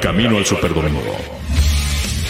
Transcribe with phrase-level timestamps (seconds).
[0.00, 1.16] Camino al Superdomingo.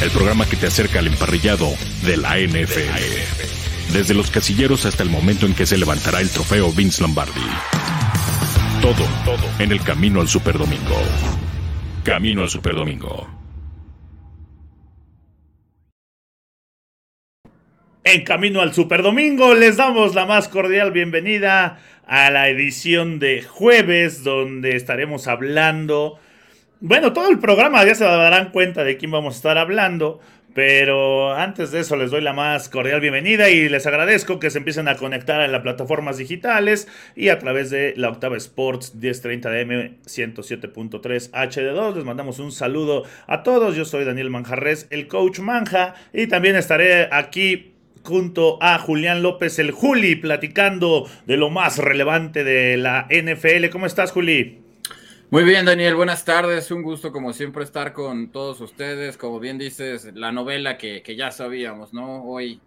[0.02, 1.68] El programa que te acerca al emparrillado
[2.04, 3.92] de la NFL.
[3.92, 7.40] Desde los casilleros hasta el momento en que se levantará el trofeo Vince Lombardi.
[8.80, 10.96] Todo, todo en el Camino al Superdomingo.
[12.05, 13.29] Camino al Superdomingo.
[18.05, 24.23] En Camino al Superdomingo les damos la más cordial bienvenida a la edición de jueves
[24.23, 26.20] donde estaremos hablando
[26.80, 30.21] bueno, todo el programa ya se darán cuenta de quién vamos a estar hablando.
[30.57, 34.57] Pero antes de eso les doy la más cordial bienvenida y les agradezco que se
[34.57, 39.51] empiecen a conectar en las plataformas digitales y a través de la Octava Sports 1030
[39.51, 41.97] DM 107.3 HD2.
[41.97, 43.77] Les mandamos un saludo a todos.
[43.77, 49.59] Yo soy Daniel Manjarres, el coach Manja, y también estaré aquí junto a Julián López,
[49.59, 53.69] el Juli, platicando de lo más relevante de la NFL.
[53.71, 54.66] ¿Cómo estás, Juli?
[55.29, 56.71] Muy bien, Daniel, buenas tardes.
[56.71, 59.16] Un gusto, como siempre, estar con todos ustedes.
[59.16, 62.23] Como bien dices, la novela que, ya sabíamos, ¿no?
[62.23, 62.60] Hoy,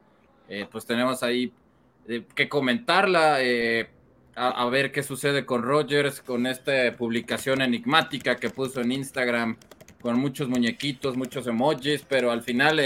[0.50, 1.54] eh, pues tenemos ahí
[2.10, 3.88] eh, que comentarla, eh,
[4.36, 9.56] a, ver qué sucede con Rogers, con esta publicación enigmática que puso en Instagram,
[10.02, 12.82] con muchos muñequitos, muchos emojis, pero al final,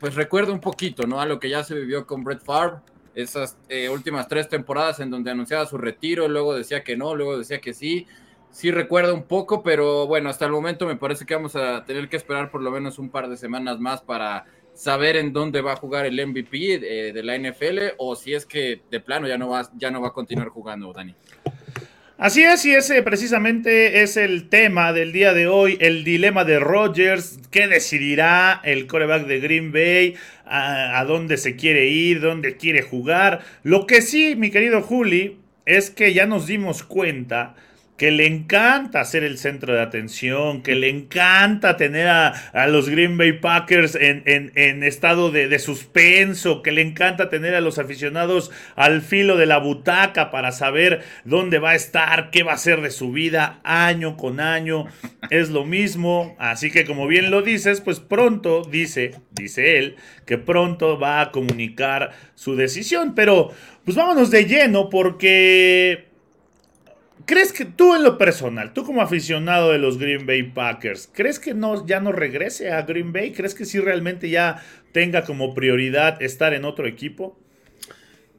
[0.00, 1.20] pues recuerda un poquito, ¿no?
[1.20, 2.78] A lo que ya se vivió con Brett Favre.
[3.14, 3.58] Esas
[3.90, 7.74] últimas tres temporadas en donde anunciaba su retiro, luego decía que no, luego decía que
[7.74, 8.06] sí
[8.50, 12.08] sí recuerda un poco, pero bueno, hasta el momento me parece que vamos a tener
[12.08, 15.72] que esperar por lo menos un par de semanas más para saber en dónde va
[15.72, 19.36] a jugar el MVP eh, de, la NFL o si es que de plano ya
[19.36, 21.14] no va, ya no va a continuar jugando, Dani.
[22.16, 26.58] Así es, y ese precisamente es el tema del día de hoy, el dilema de
[26.58, 32.56] Rodgers, qué decidirá el coreback de Green Bay, a, a dónde se quiere ir, dónde
[32.56, 33.44] quiere jugar.
[33.62, 37.54] Lo que sí, mi querido Juli, es que ya nos dimos cuenta
[37.98, 43.18] que le encanta ser el centro de atención, que le encanta tener a, los Green
[43.18, 49.36] Bay Packers en, estado de, suspenso, que le encanta tener a los aficionados al filo
[49.36, 53.10] de la butaca para saber dónde va a estar, qué va a ser de su
[53.10, 54.86] vida año con año.
[55.30, 60.38] Es lo mismo, así que como bien lo dices, pues pronto, dice, dice él, que
[60.38, 63.50] pronto va a comunicar su decisión, pero
[63.84, 66.07] pues vámonos de lleno porque
[67.28, 71.38] ¿Crees que tú en lo personal, tú como aficionado de los Green Bay Packers, ¿crees
[71.38, 73.32] que no, ya no regrese a Green Bay?
[73.32, 77.38] ¿Crees que sí realmente ya tenga como prioridad estar en otro equipo?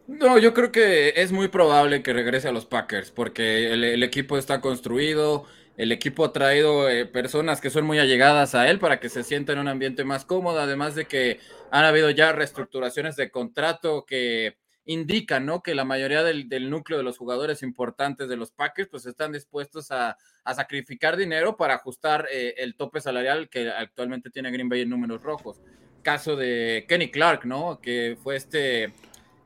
[0.07, 4.39] No, yo creo que es muy probable que regrese a los Packers porque el, equipo
[4.39, 5.45] está construido,
[5.77, 9.21] el equipo ha traído eh, personas que son muy allegadas a él para que se
[9.23, 11.39] sienta en un ambiente más cómodo, además de que
[11.69, 14.57] han habido ya reestructuraciones de contrato que
[14.89, 15.61] indica, ¿no?
[15.61, 19.91] Que la mayoría del, núcleo de los jugadores importantes de los Packers, pues están dispuestos
[19.91, 20.17] a,
[20.55, 25.21] sacrificar dinero para ajustar eh, el tope salarial que actualmente tiene Green Bay en números
[25.21, 25.61] rojos.
[26.01, 27.79] Caso de Kenny Clark, ¿no?
[27.79, 28.91] Que fue este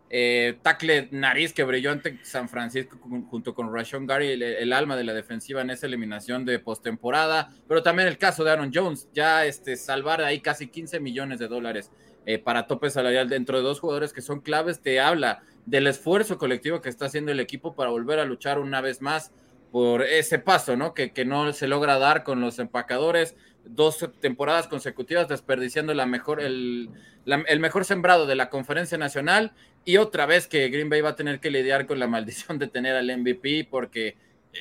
[0.09, 2.97] eh, tackle nariz que brilló ante San Francisco
[3.29, 7.49] junto con Rashon Gary, el, alma de la defensiva en esa eliminación de postemporada.
[7.67, 11.49] Pero también el caso de Aaron Jones, ya este, salvar ahí casi 15 millones de
[11.49, 11.91] dólares
[12.25, 16.37] eh, para tope salarial dentro de dos jugadores que son claves, te habla del esfuerzo
[16.37, 19.31] colectivo que está haciendo el equipo para volver a luchar una vez más
[19.71, 20.93] por ese paso, ¿no?
[20.93, 23.35] Que, que no se logra dar con los empacadores,
[23.65, 26.89] dos temporadas consecutivas desperdiciando la mejor, el,
[27.25, 29.53] el mejor sembrado de la conferencia nacional
[29.85, 32.67] y otra vez que Green Bay va a tener que lidiar con la maldición de
[32.67, 34.15] tener al MVP porque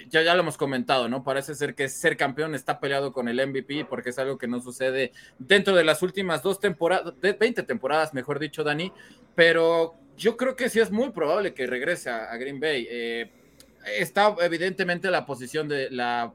[0.08, 1.22] ya, ya lo hemos comentado, ¿no?
[1.22, 4.60] Parece ser que ser campeón está peleado con el MVP porque es algo que no
[4.60, 8.92] sucede dentro de las últimas dos temporadas, de 20 temporadas, mejor dicho, Dani,
[9.34, 12.86] pero yo creo que sí es muy probable que regrese a, Green Bay.
[12.90, 13.30] Eh,
[13.98, 16.32] está evidentemente la posición de la,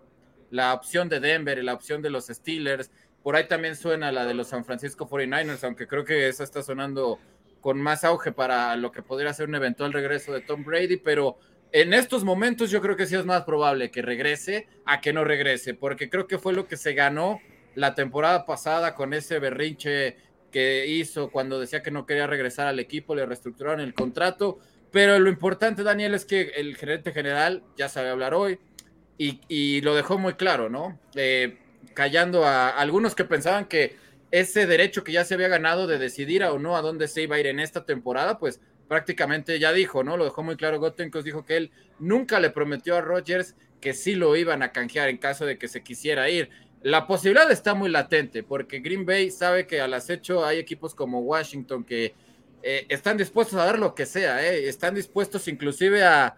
[0.51, 2.91] la opción de Denver y la opción de los Steelers.
[3.24, 6.63] Por ahí también suena la de los San Francisco 49ers, aunque creo que esa está
[6.63, 7.19] sonando
[7.62, 11.38] con más auge para lo que podría ser un eventual regreso de Tom Brady, pero
[11.72, 15.24] en estos momentos yo creo que sí es más probable que regrese a que no
[15.24, 17.40] regrese, porque creo que fue lo que se ganó
[17.75, 20.18] la temporada pasada con ese berrinche
[20.52, 24.60] que hizo cuando decía que no quería regresar al equipo, le reestructuraron el contrato,
[24.92, 28.60] pero lo importante, Daniel, es que el gerente general ya sabe hablar hoy
[29.18, 31.00] y, lo dejó muy claro, ¿no?
[31.16, 31.58] Eh,
[31.94, 33.96] callando a algunos que pensaban que
[34.31, 37.36] ese derecho que ya se había ganado de decidir o no a dónde se iba
[37.36, 40.18] a ir en esta temporada, pues prácticamente ya dijo, ¿no?
[40.18, 44.16] Lo dejó muy claro Gottenkos, dijo que él nunca le prometió a Rodgers que sí
[44.16, 46.50] lo iban a canjear en caso de que se quisiera ir.
[46.81, 51.19] La posibilidad está muy latente porque Green Bay sabe que al acecho hay equipos como
[51.19, 52.16] Washington que
[52.63, 56.36] eh, están dispuestos a dar lo que sea, eh, están dispuestos inclusive a,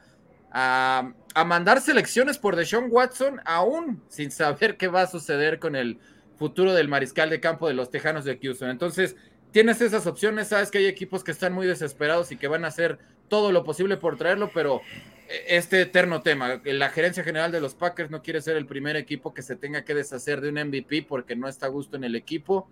[0.51, 5.99] a mandar selecciones por Deshaun Watson, aún sin saber qué va a suceder con el
[6.37, 8.69] futuro del mariscal de campo de los Tejanos de Houston.
[8.69, 9.15] Entonces,
[9.51, 12.69] tienes esas opciones, sabes que hay equipos que están muy desesperados y que van a
[12.69, 14.81] hacer todo lo posible por traerlo, pero
[15.29, 18.95] eh, este eterno tema, la gerencia general de los Packers no quiere ser el primer
[18.95, 22.03] equipo que se tenga que deshacer de un MVP porque no está a gusto en
[22.03, 22.69] el equipo.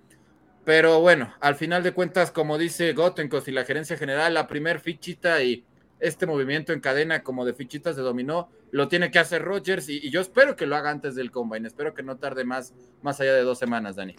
[0.66, 4.82] Pero bueno, al final de cuentas, como dice Gotenkos y la gerencia general, la primer
[4.82, 5.64] fichita y
[6.00, 10.10] este movimiento en cadena como de fichitas de dominó lo tiene que hacer Rogers y,
[10.10, 11.68] yo espero que lo haga antes del combine.
[11.68, 14.16] Espero que no tarde más, más allá de dos semanas, Dani.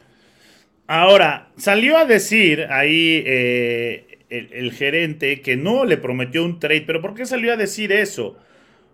[0.91, 7.03] Ahora, salió a decir ahí eh, el, gerente que no le prometió un trade, pero
[7.03, 8.39] ¿por qué salió a decir eso?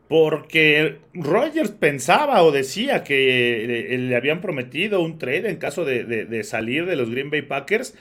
[0.09, 6.85] Porque Rogers pensaba o decía que le, habían prometido un trade en caso de, salir
[6.87, 7.95] de los Green Bay Packers.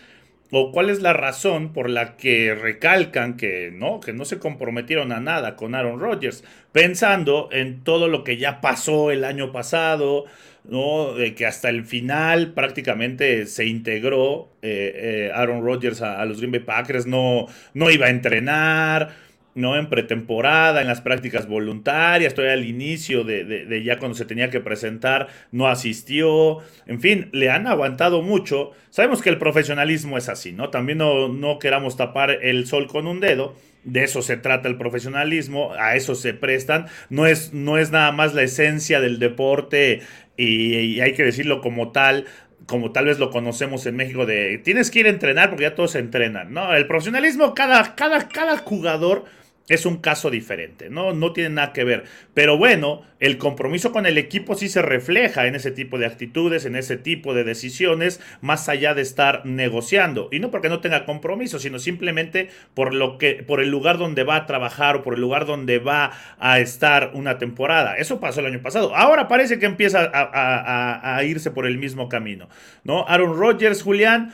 [0.55, 5.11] ¿O cuál es la razón por la que recalcan que no, que no se comprometieron
[5.11, 6.43] a nada con Aaron Rodgers?
[6.71, 10.25] Pensando en todo lo que ya pasó el año pasado,
[10.63, 11.13] ¿no?
[11.13, 16.51] De que hasta el final prácticamente se integró eh, eh, Aaron Rodgers a, los Green
[16.51, 19.13] Bay Packers, no, no iba a entrenar,
[19.55, 19.77] ¿no?
[19.77, 24.59] En pretemporada, en las prácticas voluntarias, todavía al inicio de, ya cuando se tenía que
[24.59, 26.59] presentar, no asistió.
[26.87, 28.71] En fin, le han aguantado mucho.
[28.89, 30.69] Sabemos que el profesionalismo es así, ¿no?
[30.69, 33.55] También no, no queramos tapar el sol con un dedo.
[33.83, 36.87] De eso se trata el profesionalismo, a eso se prestan.
[37.09, 40.01] No es, no es nada más la esencia del deporte
[40.37, 42.25] y, hay que decirlo como tal,
[42.65, 45.75] como tal vez lo conocemos en México, de tienes que ir a entrenar porque ya
[45.75, 46.73] todos se entrenan, ¿no?
[46.73, 49.25] El profesionalismo, cada, cada, cada jugador
[49.69, 51.13] es un caso diferente, ¿no?
[51.13, 52.03] No tiene nada que ver.
[52.33, 56.65] Pero bueno, el compromiso con el equipo sí se refleja en ese tipo de actitudes,
[56.65, 60.27] en ese tipo de decisiones, más allá de estar negociando.
[60.33, 64.25] Y no porque no tenga compromiso, sino simplemente por lo que, por el lugar donde
[64.25, 67.95] va a trabajar o por el lugar donde va a estar una temporada.
[67.95, 68.93] Eso pasó el año pasado.
[68.93, 72.49] Ahora parece que empieza a, a irse por el mismo camino,
[72.83, 73.07] ¿no?
[73.07, 74.33] Aaron Rodgers, Julián,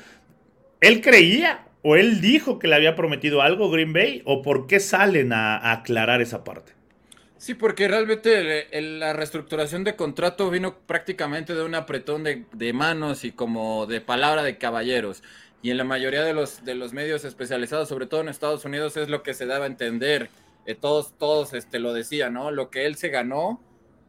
[0.81, 4.22] él creía ¿O él dijo que le había prometido algo Green Bay?
[4.26, 6.74] ¿O por qué salen a, aclarar esa parte?
[7.38, 13.31] Sí, porque realmente la reestructuración de contrato vino prácticamente de un apretón de, manos y
[13.31, 15.24] como de palabra de caballeros.
[15.62, 18.98] Y en la mayoría de los, de los medios especializados, sobre todo en Estados Unidos,
[18.98, 20.30] es lo que se daba a entender.
[20.66, 22.52] Eh, todos todos este, lo decían, ¿no?
[22.52, 23.62] Lo que él se ganó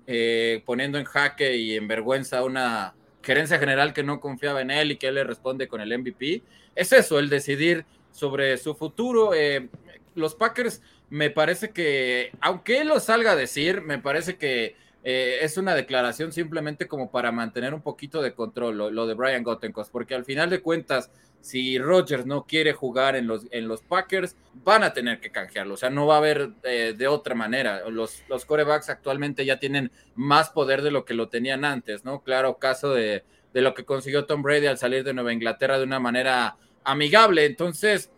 [0.09, 4.93] eh, poniendo en jaque y en vergüenza una gerencia general que no confiaba en él
[4.93, 6.43] y que él le responde con el MVP
[6.75, 9.35] es eso, el decidir sobre su futuro.
[9.35, 9.69] Eh,
[10.15, 15.39] los Packers, me parece que, aunque él lo salga a decir, me parece que eh,
[15.43, 19.91] es una declaración simplemente como para mantener un poquito de control, lo, de Brian Gottenkos,
[19.91, 21.11] porque al final de cuentas,
[21.41, 25.75] si Rodgers no quiere jugar en los, en los Packers, van a tener que canjearlo,
[25.75, 27.89] o sea, no va a haber eh, de otra manera.
[27.89, 32.23] Los, los corebacks actualmente ya tienen más poder de lo que lo tenían antes, ¿no?
[32.23, 35.85] Claro, caso de de lo que consiguió Tom Brady al salir de Nueva Inglaterra de
[35.85, 37.45] una manera amigable.
[37.45, 38.11] Entonces,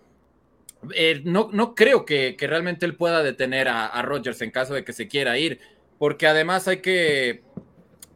[0.94, 4.84] eh, no, no, creo que, realmente él pueda detener a, a, Rodgers en caso de
[4.84, 5.60] que se quiera ir,
[6.02, 7.44] porque además hay que,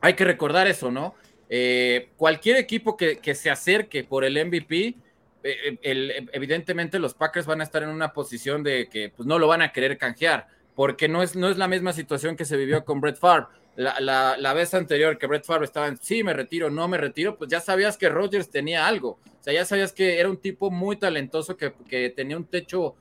[0.01, 1.15] hay que recordar eso, ¿no?
[1.49, 4.97] Eh, cualquier equipo que, se acerque por el MVP,
[5.45, 9.47] eh, evidentemente los Packers van a estar en una posición de que pues, no lo
[9.47, 12.85] van a querer canjear, porque no es, no es la misma situación que se vivió
[12.85, 13.47] con Brett Favre
[13.77, 17.51] la, vez anterior que Brett Favre estaba en sí, me retiro, no me retiro, pues
[17.51, 19.19] ya sabías que Rodgers tenía algo.
[19.39, 22.97] O sea, ya sabías que era un tipo muy talentoso que, tenía un techo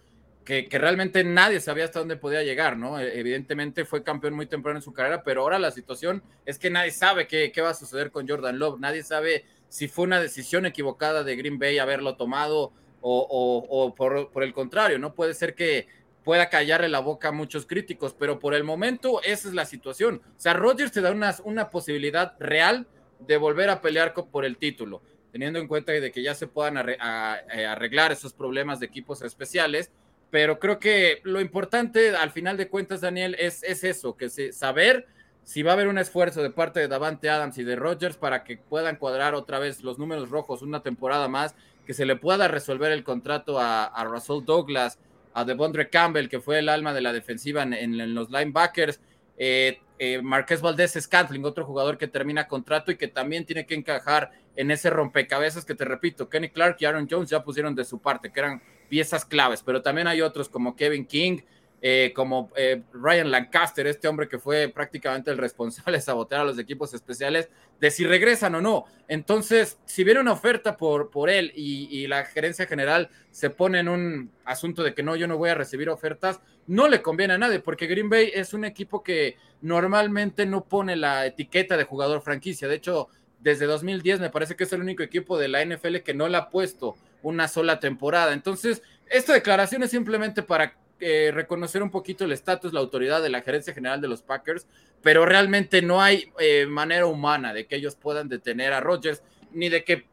[0.45, 2.99] que, realmente nadie sabía hasta dónde podía llegar, ¿no?
[2.99, 6.69] E, evidentemente fue campeón muy temprano en su carrera, pero ahora la situación es que
[6.69, 10.65] nadie sabe qué, va a suceder con Jordan Love, nadie sabe si fue una decisión
[10.65, 12.71] equivocada de Green Bay haberlo tomado
[13.01, 15.13] o, por, por el contrario, ¿no?
[15.13, 15.87] Puede ser que
[16.23, 20.21] pueda callarle la boca a muchos críticos, pero por el momento esa es la situación.
[20.25, 22.87] O sea, Rodgers te da una, una posibilidad real
[23.19, 26.77] de volver a pelear por el título, teniendo en cuenta de que ya se puedan
[26.89, 29.91] eh, arreglar esos problemas de equipos especiales,
[30.35, 35.07] pero creo que lo importante al final de cuentas, Daniel, es, es eso, que saber
[35.45, 38.43] si va a haber un esfuerzo de parte de Davante Adams y de Rodgers para
[38.43, 42.49] que puedan cuadrar otra vez los números rojos una temporada más, que se le pueda
[42.49, 44.99] resolver el contrato a, Russell Douglas,
[45.33, 48.99] a Devondre Campbell, que fue el alma de la defensiva en, los linebackers.
[49.37, 53.75] Eh, eh, Marqués Valdés Scantling, otro jugador que termina contrato y que también tiene que
[53.75, 57.85] encajar en ese rompecabezas que te repito, Kenny Clark y Aaron Jones ya pusieron de
[57.85, 61.39] su parte, que eran piezas claves, pero también hay otros como Kevin King,
[61.87, 66.45] eh, como eh, Ryan Lancaster, este hombre que fue prácticamente el responsable de sabotear a
[66.45, 67.49] los equipos especiales,
[67.79, 68.85] de si regresan o no.
[69.07, 73.89] Entonces, si viene una oferta por, por él y, la gerencia general se pone en
[73.89, 77.37] un asunto de que no, yo no voy a recibir ofertas, no le conviene a
[77.37, 82.21] nadie, porque Green Bay es un equipo que normalmente no pone la etiqueta de jugador
[82.21, 82.67] franquicia.
[82.67, 86.15] De hecho, desde 2010 me parece que es el único equipo de la NFL que
[86.15, 88.33] no le ha puesto una sola temporada.
[88.33, 93.29] Entonces, esta declaración es simplemente para eh, reconocer un poquito el estatus, la autoridad de
[93.29, 94.67] la gerencia general de los Packers,
[95.01, 99.69] pero realmente no hay eh, manera humana de que ellos puedan detener a Rodgers, ni
[99.69, 100.05] de que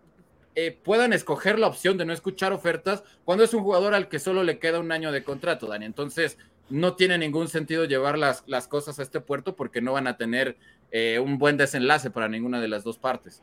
[0.55, 4.19] eh, puedan escoger la opción de no escuchar ofertas cuando es un jugador al que
[4.19, 5.85] solo le queda un año de contrato, Dani.
[5.85, 6.39] Entonces,
[6.71, 10.17] no tiene ningún sentido llevar las, las cosas a este puerto porque no van a
[10.17, 10.57] tener
[11.23, 13.43] un buen desenlace para ninguna de las dos partes.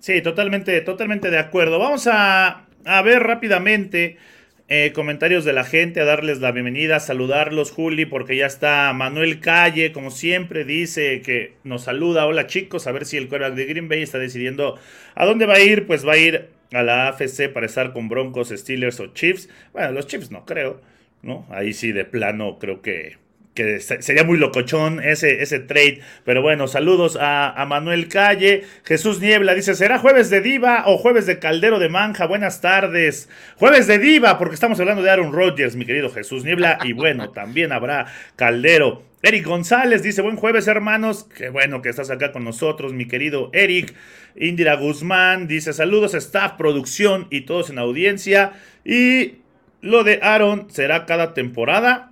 [0.00, 1.78] Sí, totalmente, totalmente de acuerdo.
[1.78, 4.16] Vamos a, a ver rápidamente
[4.68, 8.92] eh, comentarios de la gente, a darles la bienvenida, a saludarlos, Juli, porque ya está
[8.94, 12.26] Manuel Calle, como siempre, dice que nos saluda.
[12.26, 14.78] Hola chicos, a ver si el quarterback de Green Bay está decidiendo
[15.14, 15.86] a dónde va a ir.
[15.86, 19.50] Pues va a ir a la AFC para estar con Broncos, Steelers o Chiefs.
[19.74, 20.80] Bueno, los Chiefs no creo,
[21.20, 21.46] ¿no?
[21.50, 23.18] Ahí sí, de plano, creo que
[23.54, 26.00] que sería muy locochón ese, ese trade.
[26.24, 28.64] Pero bueno, saludos a, Manuel Calle.
[28.84, 32.26] Jesús Niebla dice, ¿será jueves de diva o jueves de caldero de manja?
[32.26, 33.28] Buenas tardes.
[33.56, 36.78] Jueves de diva, porque estamos hablando de Aaron Rodgers, mi querido Jesús Niebla.
[36.84, 39.02] Y bueno, también habrá caldero.
[39.22, 41.24] Eric González dice, buen jueves hermanos.
[41.36, 43.94] Qué bueno que estás acá con nosotros, mi querido Eric.
[44.36, 48.52] Indira Guzmán dice, saludos staff, producción y todos en audiencia.
[48.84, 49.40] Y
[49.82, 52.09] lo de Aaron será cada temporada.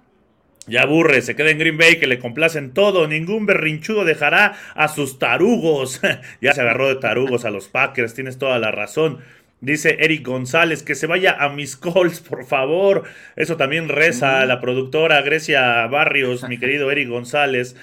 [0.69, 4.89] Ya aburre, se queda en Green Bay que le complacen todo, ningún berrinchudo dejará a
[4.89, 6.01] sus tarugos.
[6.41, 9.19] ya se agarró de tarugos a los Packers, tienes toda la razón.
[9.61, 13.05] Dice Eric González que se vaya a mis calls, por favor.
[13.35, 17.75] Eso también reza la productora Grecia Barrios, mi querido Eric González.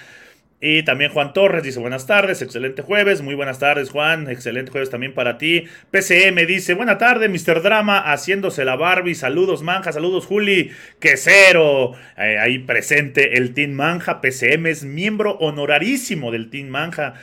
[0.61, 4.89] Y también Juan Torres dice buenas tardes, excelente jueves, muy buenas tardes Juan, excelente jueves
[4.89, 5.65] también para ti.
[5.91, 7.61] PCM dice buena tarde Mr.
[7.61, 14.21] Drama haciéndose la Barbie, saludos Manja, saludos Juli, quesero, eh, ahí presente el Team Manja,
[14.21, 17.15] PCM es miembro honorarísimo del Team Manja.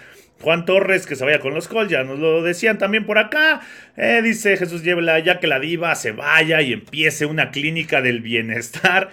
[0.43, 3.61] Juan Torres, que se vaya con los Colts, ya nos lo decían también por acá.
[3.97, 8.21] Eh, dice Jesús Yebla, ya que la diva se vaya y empiece una clínica del
[8.21, 9.11] bienestar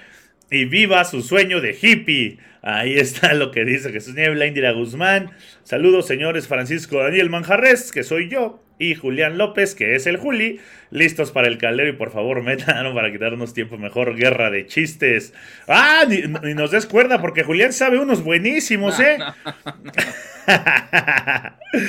[0.50, 2.40] y viva su sueño de hippie.
[2.62, 5.32] Ahí está lo que dice Jesús Niebla, Indira Guzmán.
[5.64, 10.60] Saludos, señores Francisco Daniel Manjarres, que soy yo, y Julián López, que es el Juli.
[10.92, 14.16] Listos para el caldero y por favor metan para quitarnos tiempo mejor.
[14.16, 15.34] Guerra de chistes.
[15.68, 16.22] Ah, ni,
[16.54, 19.20] nos des cuerda porque Julián sabe unos buenísimos, ¿eh?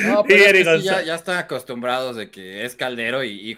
[0.04, 3.56] No, pero ya, están acostumbrados de que es caldero y,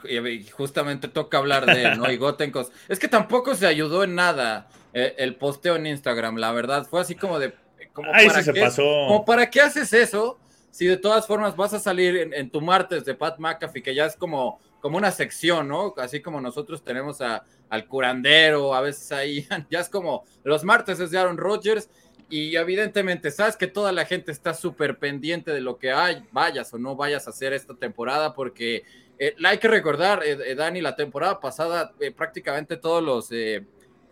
[0.53, 2.11] justamente toca hablar de él, ¿no?
[2.11, 2.71] Y Gotenkos.
[2.89, 6.87] Es que tampoco se ayudó en nada eh, el posteo en Instagram, la verdad.
[6.89, 7.53] Fue así como de.
[7.93, 8.83] Como para se pasó.
[8.83, 10.39] Como para qué haces eso
[10.73, 14.07] si de todas formas vas a salir en, tu martes de Pat McAfee, que ya
[14.07, 15.95] es como, como una sección, ¿no?
[15.99, 20.99] Así como nosotros tenemos a, al curandero, a veces ahí, ya es como los martes
[20.99, 21.89] es de Aaron Rodgers.
[22.31, 26.73] Y evidentemente sabes que toda la gente está súper pendiente de lo que hay, vayas
[26.73, 28.85] o no vayas a hacer esta temporada, porque
[29.19, 33.29] eh, hay que recordar, eh, Dani, la temporada pasada prácticamente todos los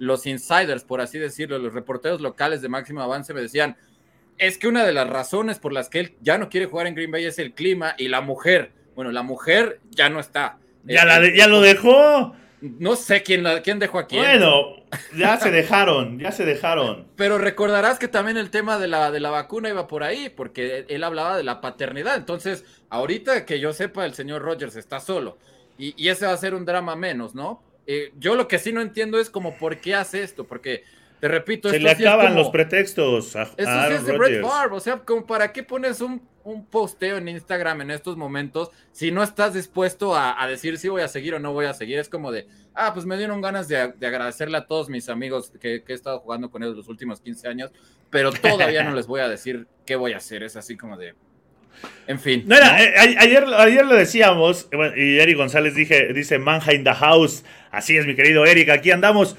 [0.01, 3.77] los insiders, por así decirlo, los reporteros locales de máximo avance me decían,
[4.39, 6.95] es que una de las razones por las que él ya no quiere jugar en
[6.95, 8.73] Green Bay es el clima y la mujer.
[8.95, 10.57] Bueno, la mujer ya no está.
[10.85, 12.35] Ya, la ya lo dejó.
[12.63, 14.23] No sé quién, la, quién dejó a quién.
[14.23, 14.77] Bueno,
[15.15, 17.07] ya se dejaron, ya se dejaron.
[17.17, 20.87] Pero recordarás que también el tema de la, de la vacuna iba por ahí, porque
[20.89, 22.17] él hablaba de la paternidad.
[22.17, 25.37] Entonces, ahorita que yo sepa, el señor Rogers está solo.
[25.77, 27.63] Y, y ese va a ser un drama menos, ¿no?
[27.93, 30.85] Eh, yo lo que sí no entiendo es como por qué hace esto, porque
[31.19, 33.35] te repito, se le acaban los pretextos.
[33.35, 36.65] A, eso sí es de Brett Favre, o sea, como para qué pones un, un,
[36.67, 41.09] posteo en Instagram en estos momentos si no estás dispuesto a, decir si voy a
[41.09, 41.99] seguir o no voy a seguir.
[41.99, 45.83] Es como de, ah, pues me dieron ganas de, agradecerle a todos mis amigos que,
[45.85, 47.73] he estado jugando con ellos los últimos 15 años,
[48.09, 50.45] pero todavía no les voy a decir qué voy a hacer.
[50.45, 51.17] Es así como de,
[52.11, 52.43] en fin.
[52.47, 56.93] No, era, eh, ayer, ayer lo decíamos, y Eric González dije, dice Manja in the
[56.93, 57.45] house.
[57.71, 59.37] Así es, mi querido Eric, aquí andamos.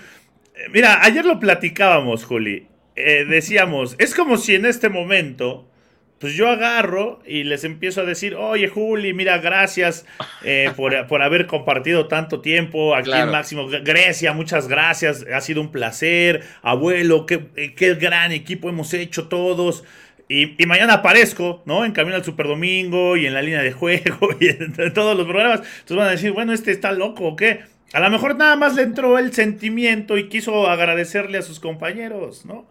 [0.55, 2.67] Eh, mira, ayer lo platicábamos, Juli.
[2.95, 5.69] Eh, decíamos, es como si en este momento,
[6.19, 10.05] pues yo agarro y les empiezo a decir, oye, Juli, mira, gracias
[10.77, 16.43] por, haber compartido tanto tiempo aquí en Máximo Grecia, muchas gracias, ha sido un placer,
[16.61, 19.83] abuelo, qué, qué gran equipo hemos hecho todos.
[20.31, 21.83] Y, mañana aparezco, ¿no?
[21.83, 25.27] En Camino al Super Domingo y en la línea de juego y en, todos los
[25.27, 25.59] programas.
[25.59, 27.65] Entonces van a decir, bueno, este está loco o qué.
[27.91, 32.45] A lo mejor nada más le entró el sentimiento y quiso agradecerle a sus compañeros,
[32.45, 32.65] ¿no?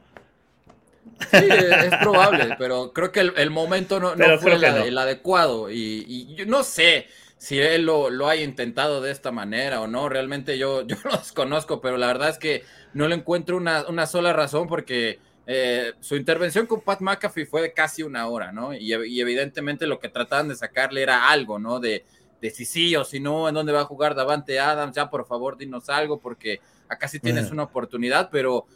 [1.30, 5.70] Sí, es probable, pero creo que el, momento no, fue el, adecuado.
[5.70, 10.08] Y, yo no sé si él lo, lo, haya intentado de esta manera o no.
[10.08, 12.64] Realmente yo, yo lo desconozco, pero la verdad es que
[12.94, 17.62] no le encuentro una, una sola razón porque eh, su intervención con Pat McAfee fue
[17.62, 18.74] de casi una hora, ¿no?
[18.74, 21.80] Y, evidentemente lo que trataban de sacarle era algo, ¿no?
[21.80, 22.04] De,
[22.40, 25.26] de si sí o si no, en dónde va a jugar Davante Adams, ya por
[25.26, 28.66] favor dinos algo, porque acá sí tienes una oportunidad, pero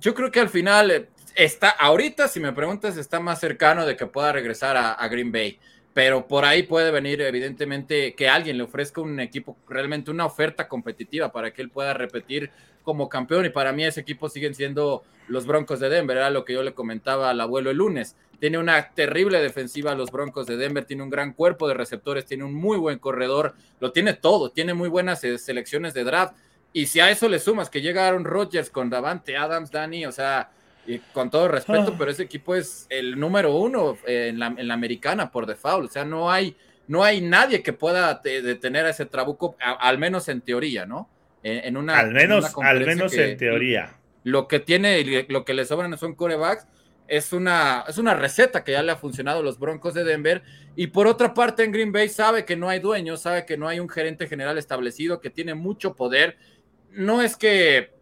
[0.00, 3.96] yo creo que al final eh, está, ahorita, si me preguntas, está más cercano de
[3.96, 5.58] que pueda regresar a, Green Bay.
[5.92, 10.66] Pero por ahí puede venir, evidentemente, que alguien le ofrezca un equipo, realmente una oferta
[10.66, 12.50] competitiva para que él pueda repetir
[12.84, 13.44] como campeón.
[13.46, 16.62] Y para mí ese equipo siguen siendo los Broncos de Denver, era lo que yo
[16.62, 18.14] le comentaba al abuelo el lunes.
[18.38, 22.44] Tiene una terrible defensiva los Broncos de Denver, tiene un gran cuerpo de receptores, tiene
[22.44, 26.36] un muy buen corredor, lo tiene todo, tiene muy buenas eh, selecciones de draft.
[26.72, 30.50] Y si a eso le sumas que llegaron Rodgers con Davante Adams, Dani, o sea,
[30.86, 31.96] y con todo respeto, ah.
[31.96, 35.88] pero ese equipo es el número uno en la, americana por default.
[35.88, 36.56] O sea, no hay,
[36.88, 41.08] no hay nadie que pueda detener a ese trabuco, al menos en teoría, ¿no?
[41.44, 41.98] En, una.
[41.98, 43.94] Al menos, al menos en teoría.
[44.24, 46.66] Lo que tiene, lo que le sobran son corebacks.
[47.06, 50.42] Es una, es una receta que ya le ha funcionado a los Broncos de Denver.
[50.74, 53.68] Y por otra parte, en Green Bay sabe que no hay dueño, sabe que no
[53.68, 56.38] hay un gerente general establecido, que tiene mucho poder.
[56.90, 57.92] No es que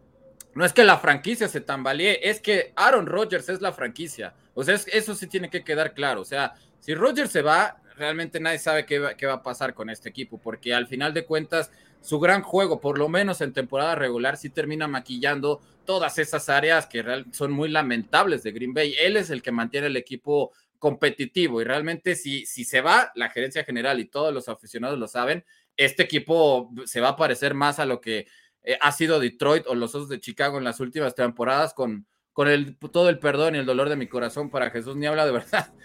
[0.55, 4.35] no es que la franquicia se tambalee, es que Aaron Rodgers es la franquicia.
[4.53, 6.21] O sea, eso sí tiene que quedar claro.
[6.21, 9.73] O sea, si Rodgers se va, realmente nadie sabe qué va, qué va, a pasar
[9.73, 11.71] con este equipo, porque al final de cuentas,
[12.03, 16.85] su gran juego, por lo menos en temporada regular, sí termina maquillando todas esas áreas
[16.85, 18.93] que son muy lamentables de Green Bay.
[18.99, 23.29] Él es el que mantiene el equipo competitivo y realmente si, si se va, la
[23.29, 25.45] gerencia general y todos los aficionados lo saben,
[25.77, 28.27] este equipo se va a parecer más a lo que
[28.63, 32.47] eh, ha sido Detroit o los Osos de Chicago en las últimas temporadas con, con
[32.47, 35.31] el, todo el perdón y el dolor de mi corazón para Jesús ni habla de
[35.31, 35.67] verdad.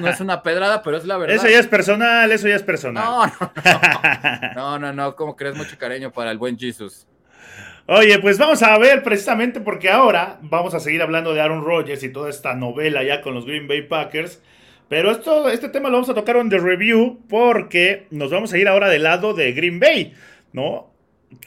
[0.00, 1.36] No es, una pedrada, pero es la verdad.
[1.36, 3.02] Eso ya es personal, eso ya es personal.
[3.02, 4.54] No, no, no.
[4.54, 7.06] No, no, no, como crees mucho cariño para el buen Jesús.
[7.86, 12.02] Oye, pues vamos a ver precisamente porque ahora vamos a seguir hablando de Aaron Rodgers
[12.02, 14.42] y toda esta novela ya con los Green Bay Packers.
[14.88, 18.58] Pero esto, este tema lo vamos a tocar en The Review porque nos vamos a
[18.58, 20.12] ir ahora del lado de Green Bay,
[20.52, 20.95] ¿no?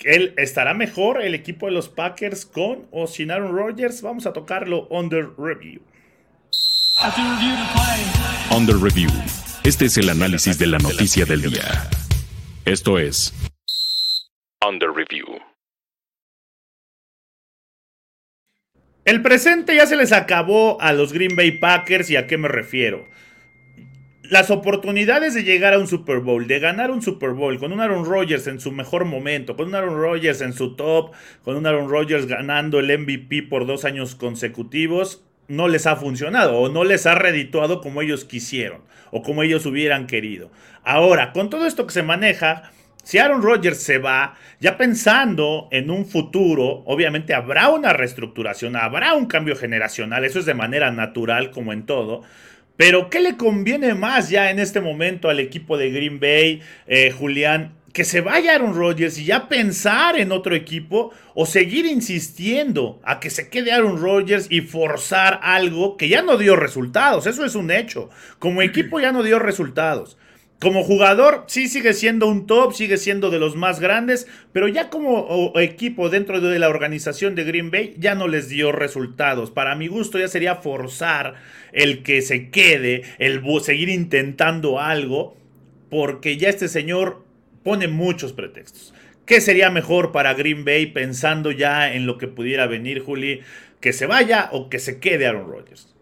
[0.03, 4.01] ¿Él estará mejor el equipo de los Packers con o sin Aaron Rodgers?
[4.01, 5.81] Vamos a tocarlo under review.
[8.55, 9.09] Under review.
[9.63, 11.89] Este es el análisis de la noticia del día.
[12.65, 13.33] Esto es
[14.67, 15.25] Under review.
[19.05, 22.47] El presente ya se les acabó a los Green Bay Packers y a qué me
[22.47, 23.07] refiero
[24.29, 27.81] las oportunidades de llegar a un Super Bowl, de ganar un Super Bowl con un
[27.81, 31.11] Aaron Rodgers en su mejor momento, con un Aaron Rodgers en su top,
[31.43, 36.57] con un Aaron Rodgers ganando el MVP por dos años consecutivos, no les ha funcionado
[36.57, 40.51] o no les ha redituado como ellos quisieron o como ellos hubieran querido.
[40.83, 42.71] Ahora, con todo esto que se maneja,
[43.03, 49.15] si Aaron Rodgers se va, ya pensando en un futuro, obviamente habrá una reestructuración, habrá
[49.15, 52.21] un cambio generacional, eso es de manera natural como en todo.
[52.79, 57.11] Pero, ¿qué le conviene más ya en este momento al equipo de Green Bay, eh,
[57.11, 57.73] Julián?
[57.91, 63.19] Que se vaya Aaron Rodgers y ya pensar en otro equipo o seguir insistiendo a
[63.19, 67.27] que se quede Aaron Rodgers y forzar algo que ya no dio resultados.
[67.27, 68.09] Eso es un hecho.
[68.39, 70.17] Como equipo ya no dio resultados.
[70.59, 74.89] Como jugador, sí sigue siendo un top, sigue siendo de los más grandes, pero ya
[74.89, 79.51] como equipo dentro de la organización de Green Bay ya no les dio resultados.
[79.51, 81.35] Para mi gusto ya sería forzar
[81.71, 85.37] el que se quede, el seguir intentando algo,
[85.89, 87.23] porque ya este señor
[87.63, 88.93] pone muchos pretextos.
[89.25, 93.41] ¿Qué sería mejor para Green Bay pensando ya en lo que pudiera venir, Juli?
[93.79, 95.95] ¿Que se vaya o que se quede Aaron Rodgers?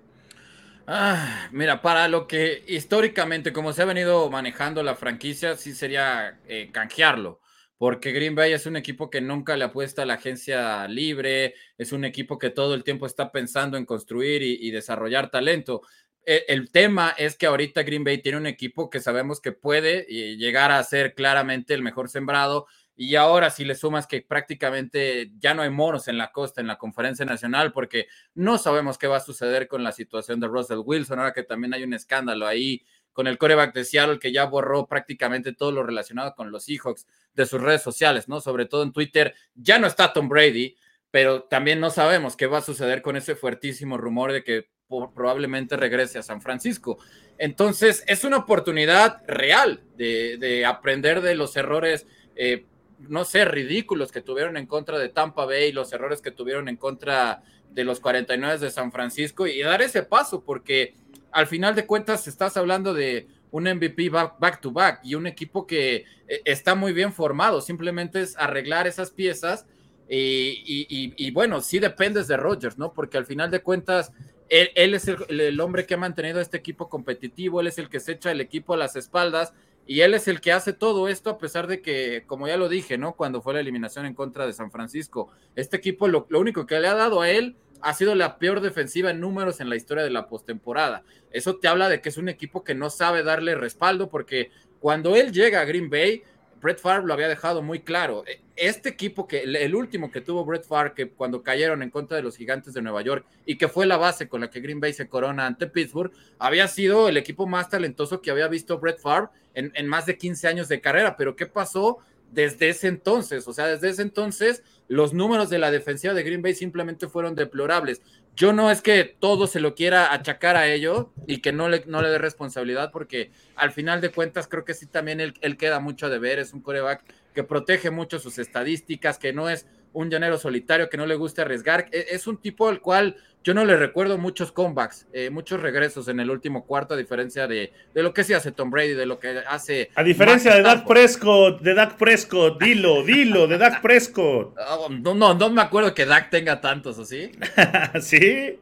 [0.90, 6.40] Ah, mira, para lo que históricamente, como se ha venido manejando la franquicia, sí sería
[6.48, 7.42] eh, canjearlo,
[7.78, 11.92] porque Green Bay es un equipo que nunca le apuesta a la agencia libre, es
[11.92, 15.82] un equipo que todo el tiempo está pensando en construir y, desarrollar talento.
[16.26, 20.06] E, el, tema es que ahorita Green Bay tiene un equipo que sabemos que puede
[20.10, 22.66] eh, llegar a ser claramente el mejor sembrado
[23.00, 26.68] y ahora si le sumas que prácticamente ya no hay moros en la costa, en
[26.68, 30.82] la conferencia nacional, porque no sabemos qué va a suceder con la situación de Russell
[30.84, 32.84] Wilson, ahora que también hay un escándalo ahí
[33.14, 37.06] con el coreback de Seattle que ya borró prácticamente todo lo relacionado con los Seahawks
[37.36, 38.42] de sus redes sociales, ¿no?
[38.42, 40.76] Sobre todo en Twitter, ya no está Tom Brady,
[41.12, 45.78] pero también no sabemos qué va a suceder con ese fuertísimo rumor de que probablemente
[45.78, 46.98] regrese a San Francisco.
[47.38, 52.08] Entonces, es una oportunidad real de, aprender de los errores.
[52.36, 52.66] Eh,
[53.00, 56.78] no sé, ridículos que tuvieron en contra de Tampa Bay, los errores que tuvieron en
[56.78, 60.96] contra de los 49 de San Francisco y dar ese paso, porque
[61.32, 65.68] al final de cuentas estás hablando de un MVP back, to back y un equipo
[65.68, 69.66] que eh, está muy bien formado, simplemente es arreglar esas piezas
[70.10, 72.94] y, bueno, sí dependes de Rodgers, ¿no?
[72.94, 74.14] Porque al final de cuentas,
[74.48, 78.14] él, es el, hombre que ha mantenido este equipo competitivo, él es el que se
[78.14, 79.54] echa el equipo a las espaldas
[79.88, 82.68] y él es el que hace todo esto a pesar de que, como ya lo
[82.70, 83.14] dije, ¿no?
[83.14, 86.80] Cuando fue la eliminación en contra de San Francisco, este equipo lo, lo único que
[86.80, 90.04] le ha dado a él ha sido la peor defensiva en números en la historia
[90.04, 91.04] de la postemporada.
[91.32, 95.16] Eso te habla de que es un equipo que no sabe darle respaldo porque cuando
[95.16, 96.24] él llega a Green Bay,
[96.68, 98.26] Brett Favre lo había dejado muy claro.
[98.58, 102.24] Este equipo que el último que tuvo Brett Favre que cuando cayeron en contra de
[102.24, 104.92] los Gigantes de Nueva York y que fue la base con la que Green Bay
[104.92, 109.30] se corona ante Pittsburgh, había sido el equipo más talentoso que había visto Brett Favre
[109.54, 111.16] en, en más de 15 años de carrera.
[111.16, 112.00] Pero ¿qué pasó
[112.34, 113.48] desde ese entonces?
[113.48, 117.34] O sea, desde ese entonces los números de la defensiva de Green Bay simplemente fueron
[117.34, 118.02] deplorables.
[118.38, 121.84] Yo no es que todo se lo quiera achacar a ello y que no le,
[121.88, 125.58] no le dé responsabilidad, porque al final de cuentas creo que sí también él, él
[125.58, 126.38] queda mucho a deber.
[126.38, 129.66] Es un coreback que protege mucho sus estadísticas, que no es
[129.98, 131.88] un llanero solitario, que no le gusta arriesgar.
[131.92, 136.08] E, es un tipo al cual yo no le recuerdo muchos comebacks, eh, muchos regresos
[136.08, 139.06] en el último cuarto, a diferencia de, de, lo que se hace Tom Brady, de
[139.08, 139.90] lo que hace.
[139.96, 144.56] A diferencia de Dak Prescott, de Dak Prescott, dilo, dilo, de Dak Prescott.
[144.70, 147.32] Oh, no, no, no me acuerdo que Dak tenga tantos, ¿así?
[148.02, 148.60] sí.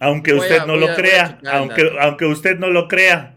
[0.00, 3.36] Aunque usted no lo crea, aunque, aunque usted no lo crea.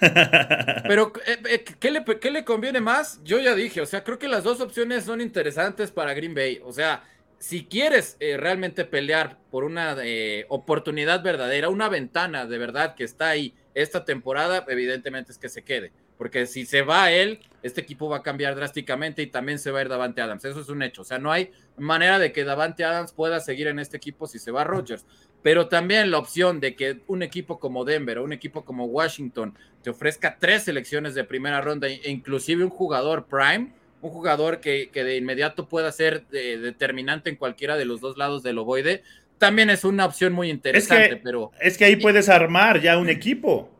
[0.00, 3.20] Pero, eh, eh, ¿qué, le, ¿qué le conviene más?
[3.24, 6.60] Yo ya dije, o sea, creo que las dos opciones son interesantes para Green Bay.
[6.64, 7.04] O sea,
[7.38, 9.96] si quieres eh, realmente pelear por una
[10.48, 15.62] oportunidad verdadera, una ventana de verdad que está ahí esta temporada, evidentemente es que se
[15.62, 15.92] quede.
[16.16, 19.80] Porque si se va él, este equipo va a cambiar drásticamente y también se va
[19.80, 20.44] a ir Davante Adams.
[20.44, 21.02] Eso es un hecho.
[21.02, 24.38] O sea, no hay manera de que Davante Adams pueda seguir en este equipo si
[24.38, 25.04] se va Rodgers.
[25.44, 29.54] Pero también la opción de que un equipo como Denver o un equipo como Washington
[29.82, 34.90] te ofrezca tres selecciones de primera ronda e inclusive un jugador prime un jugador que,
[34.92, 39.02] de inmediato pueda ser determinante en cualquiera de los dos lados del ovoide,
[39.38, 41.04] también es una opción muy interesante.
[41.04, 43.70] Es que, pero, es que ahí puedes armar ya un equipo.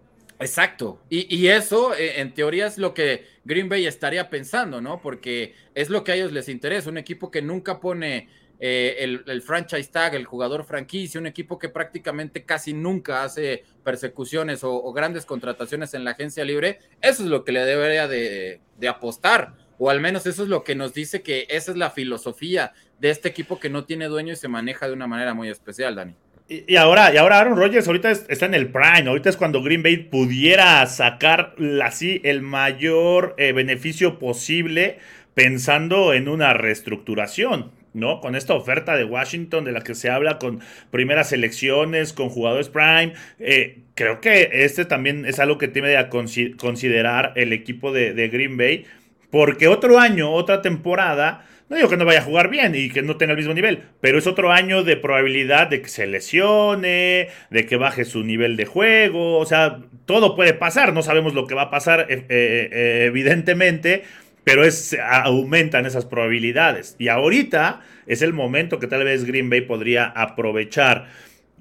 [0.40, 0.98] Exacto.
[1.10, 5.00] Y, eso, eh, en teoría, es lo que Green Bay estaría pensando, ¿no?
[5.02, 6.88] Porque es lo que a ellos les interesa.
[6.88, 8.28] Un equipo que nunca pone
[8.60, 14.60] eh, el, franchise tag, el jugador franquicia, un equipo que prácticamente casi nunca hace persecuciones
[14.62, 16.78] o, grandes contrataciones en la agencia libre.
[17.00, 20.74] Eso es lo que le debería de apostar o al menos eso es lo que
[20.74, 24.36] nos dice que esa es la filosofía de este equipo que no tiene dueño y
[24.36, 26.14] se maneja de una manera muy especial, Dani.
[26.46, 29.82] Y, ahora, y ahora Aaron Rodgers ahorita está en el prime, ahorita es cuando Green
[29.82, 34.98] Bay pudiera sacar así el mayor eh, beneficio posible
[35.32, 37.72] pensando en una reestructuración.
[37.94, 38.20] ¿No?
[38.20, 42.68] Con esta oferta de Washington de la que se habla con primeras elecciones, con jugadores
[42.68, 48.28] prime, eh, creo que este también es algo que tiene que considerar el equipo de,
[48.28, 48.84] Green Bay
[49.30, 53.02] porque otro año, otra temporada, no digo que no vaya a jugar bien y que
[53.02, 57.28] no tenga el mismo nivel, pero es otro año de probabilidad de que se lesione,
[57.50, 61.46] de que baje su nivel de juego, o sea, todo puede pasar, no sabemos lo
[61.46, 64.04] que va a pasar eh, eh, evidentemente,
[64.44, 66.96] pero es, aumentan esas probabilidades.
[66.98, 71.08] Y ahorita es el momento que tal vez Green Bay podría aprovechar.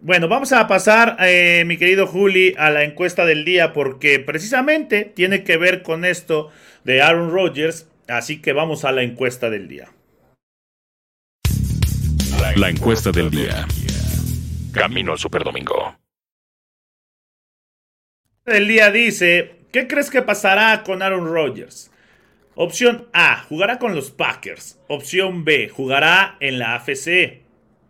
[0.02, 1.18] Bueno, vamos a pasar,
[1.66, 6.52] mi querido Juli, a la encuesta del día porque precisamente tiene que ver con esto
[6.84, 9.88] de Aaron Rodgers, así que vamos a la encuesta del día.
[12.58, 13.66] La encuesta del día.
[14.74, 15.96] Camino al Superdomingo.
[18.46, 21.93] El día dice, ¿qué crees que pasará con Aaron Rodgers?
[22.56, 24.80] Opción A, jugará con los Packers.
[24.88, 27.42] Opción B, jugará en la AFC,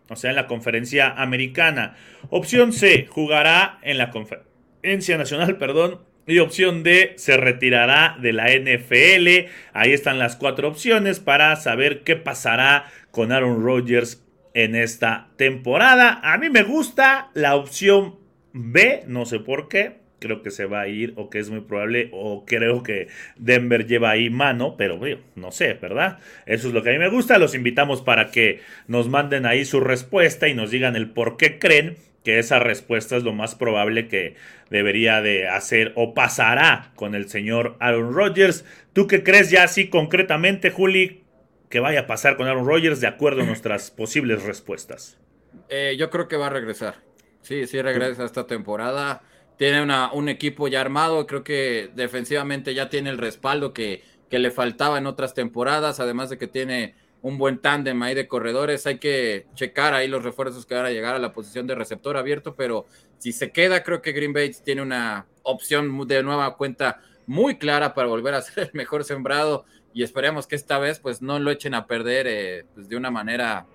[0.10, 1.96] o sea, en la conferencia americana.
[2.30, 8.48] Opción C, jugará en la conferencia nacional, perdón, y opción D, se retirará de la
[8.48, 9.50] NFL.
[9.74, 14.24] Ahí están las cuatro opciones para saber qué pasará con Aaron Rodgers
[14.54, 16.22] en esta temporada.
[16.24, 18.16] A mí me gusta la opción
[18.54, 20.03] B, no sé por qué.
[20.24, 23.86] Creo que se va a ir o que es muy probable o creo que Denver
[23.86, 24.98] lleva ahí mano, pero
[25.36, 26.20] no sé, ¿verdad?
[26.46, 27.38] Eso es lo que a mí me gusta.
[27.38, 31.60] Los invitamos para que nos manden ahí su respuesta y nos digan el por qué
[31.60, 34.36] creen que esa respuesta es lo más probable que
[34.70, 38.64] debería de hacer o pasará con el señor Aaron Rodgers.
[38.94, 41.24] ¿Tú qué crees ya así concretamente, Juli,
[41.70, 45.20] que vaya a pasar con Aaron Rodgers de acuerdo a nuestras posibles respuestas?
[45.68, 46.96] Eh, yo creo que va a regresar.
[47.42, 49.22] Sí, sí regresa esta temporada.
[49.58, 51.28] Tiene una, un equipo ya armado.
[51.28, 56.30] Creo que defensivamente ya tiene el respaldo que, que le faltaba en otras temporadas, además
[56.30, 58.86] de que tiene un buen tándem ahí de corredores.
[58.86, 62.18] Hay que checar ahí los refuerzos que van a llegar a la posición de receptor
[62.18, 62.86] abierto, pero
[63.18, 67.94] si se queda, creo que Green Bay tiene una opción de nueva cuenta muy clara
[67.94, 71.52] para volver a ser el mejor sembrado y esperemos que esta vez pues no lo
[71.52, 73.68] echen a perder eh, pues, de una manera,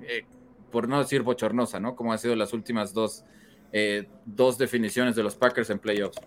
[0.00, 0.24] eh,
[0.72, 1.94] por no decir bochornosa, ¿no?
[1.94, 3.24] Como han sido las últimas dos,
[3.72, 6.18] eh, dos definiciones de los Packers en playoffs.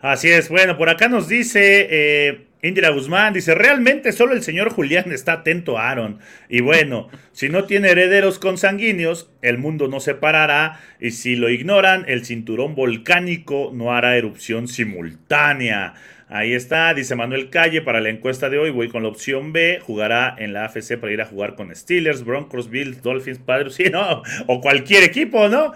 [0.00, 5.10] Así es, bueno, por acá nos dice Indira Guzmán dice, realmente solo el señor Julián
[5.10, 6.20] está atento a Aaron.
[6.48, 10.80] Y bueno, si no tiene herederos consanguíneos, el mundo no se parará.
[11.00, 15.94] Y si lo ignoran, el cinturón volcánico no hará erupción simultánea.
[16.28, 19.80] Ahí está, dice Manuel Calle, para la encuesta de hoy voy con la opción B,
[19.82, 23.84] jugará en la AFC para ir a jugar con Steelers, Broncos, Bills, Dolphins, Padres, sí,
[23.90, 25.72] no, o cualquier equipo, ¿no?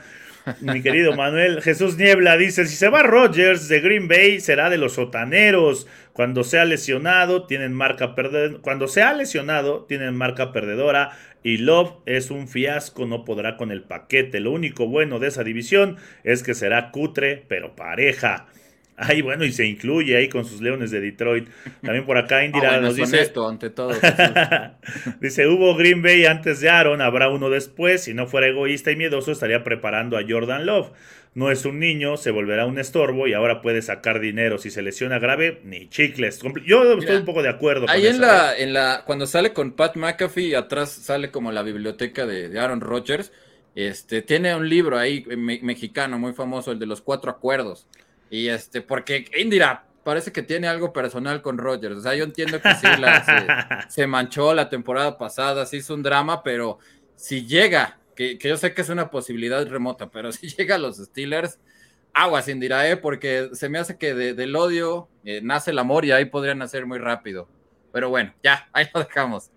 [0.61, 4.79] Mi querido Manuel Jesús Niebla dice, si se va Rogers de Green Bay será de
[4.79, 5.87] los sotaneros.
[6.13, 8.61] Cuando sea lesionado tienen marca perdedora.
[8.63, 11.11] Cuando sea lesionado tienen marca perdedora
[11.43, 14.41] y Love es un fiasco, no podrá con el paquete.
[14.41, 18.47] Lo único bueno de esa división es que será cutre, pero pareja.
[18.97, 21.49] Ay, bueno, y se incluye ahí con sus Leones de Detroit.
[21.83, 23.21] También por acá Indira ah, nos dice.
[23.21, 23.91] Esto, ante todo.
[25.21, 28.05] dice: Hubo Green Bay antes de Aaron, habrá uno después.
[28.05, 30.93] Si no fuera egoísta y miedoso, estaría preparando a Jordan Love.
[31.37, 34.57] No es un niño, se volverá un estorbo y ahora puede sacar dinero.
[34.57, 36.41] Si se lesiona grave, ni chicles.
[36.65, 38.63] Yo estoy un poco de acuerdo con Ahí en la, ¿eh?
[38.63, 43.33] en la, cuando sale con Pat McAfee, atrás sale como la biblioteca de, Aaron Rodgers.
[43.75, 47.87] Este, tiene un libro ahí mexicano muy famoso, el de los cuatro acuerdos.
[48.31, 51.97] Y este, porque Indira parece que tiene algo personal con Rogers.
[51.97, 52.87] O sea, yo entiendo que sí
[53.89, 56.79] se, manchó la temporada pasada, se hizo un drama, pero
[57.17, 60.99] si llega, que, yo sé que es una posibilidad remota, pero si llega a los
[60.99, 61.59] Steelers,
[62.15, 62.97] aguas Indira, ¿eh?
[62.97, 66.87] porque se me hace que del odio eh, nace el amor y ahí podrían nacer
[66.87, 67.49] muy rápido.
[67.93, 69.51] Pero bueno, ya, ahí lo dejamos.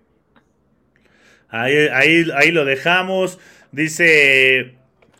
[1.47, 3.37] Ahí, ahí, ahí lo dejamos.
[3.71, 4.78] Dice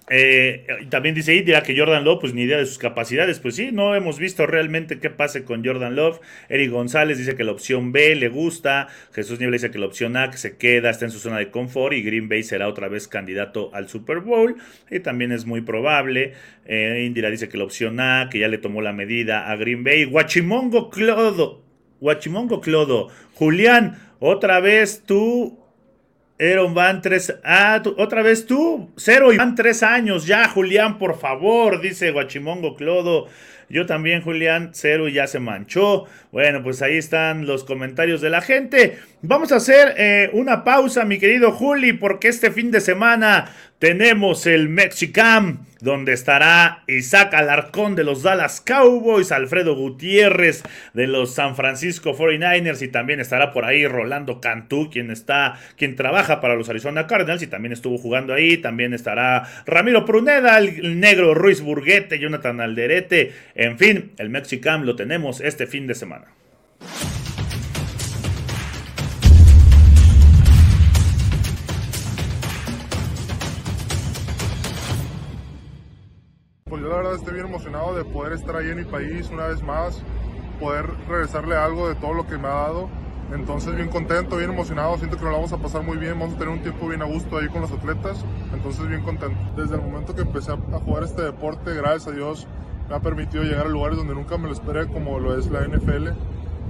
[0.10, 3.40] eh, también dice dirá que Jordan Love, pues ni idea de sus capacidades.
[3.40, 6.20] Pues sí, no hemos visto realmente qué pase con Jordan Love.
[6.50, 8.88] Eric González dice que la opción B le gusta.
[9.14, 11.52] Jesús Niebla dice que la opción A que se queda, está en su zona de
[11.52, 11.94] confort.
[11.94, 14.56] Y Green Bay será otra vez candidato al Super Bowl.
[14.90, 16.34] Y también es muy probable.
[16.66, 19.84] Eh, Indira dice que la opción A, que ya le tomó la medida a Green
[19.84, 20.06] Bay.
[20.06, 21.64] Guachimongo Clodo.
[22.00, 23.10] Guachimongo Clodo.
[23.34, 25.59] Julián, otra vez tú
[26.40, 27.34] Aaron van tres.
[27.44, 28.90] Ah, otra vez tú.
[28.96, 33.28] Cero y van tres años ya, Julián, por favor, dice Guachimongo Clodo.
[33.70, 36.06] Yo también, Julián, cero ya se manchó.
[36.32, 38.98] Bueno, pues ahí están los comentarios de la gente.
[39.22, 44.46] Vamos a hacer eh, una pausa, mi querido Juli, porque este fin de semana tenemos
[44.46, 51.56] el Mexicam, donde estará Isaac Alarcón de los Dallas Cowboys, Alfredo Gutiérrez de los San
[51.56, 56.68] Francisco 49ers y también estará por ahí Rolando Cantú, quien está, quien trabaja para los
[56.68, 58.58] Arizona Cardinals y también estuvo jugando ahí.
[58.58, 63.32] También estará Ramiro Pruneda, el negro Ruiz Burguete, Jonathan Alderete.
[63.62, 66.28] En fin, el Mexicam lo tenemos este fin de semana.
[76.64, 79.48] Pues yo la verdad estoy bien emocionado de poder estar ahí en mi país una
[79.48, 80.02] vez más,
[80.62, 82.90] poder regresarle algo de todo lo que me ha dado.
[83.34, 86.36] Entonces bien contento, bien emocionado, siento que nos lo vamos a pasar muy bien, vamos
[86.36, 89.38] a tener un tiempo bien a gusto ahí con los atletas, entonces bien contento.
[89.58, 92.48] Desde el momento que empecé a jugar este deporte, gracias a Dios,
[92.90, 95.62] me ha permitido llegar a lugares donde nunca me lo esperé, como lo es la
[95.62, 96.10] NFL.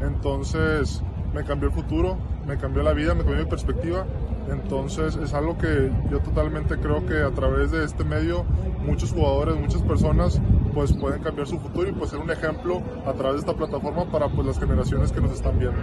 [0.01, 1.01] Entonces
[1.33, 4.05] me cambió el futuro, me cambió la vida, me cambió mi perspectiva
[4.51, 8.43] entonces es algo que yo totalmente creo que a través de este medio
[8.85, 10.41] muchos jugadores, muchas personas
[10.73, 14.09] pues pueden cambiar su futuro y pues ser un ejemplo a través de esta plataforma
[14.11, 15.77] para pues las generaciones que nos están viendo.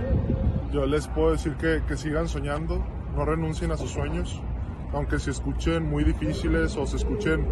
[0.73, 4.41] Yo les puedo decir que, que sigan soñando, no renuncien a sus sueños,
[4.93, 7.47] aunque se escuchen muy difíciles o se escuchen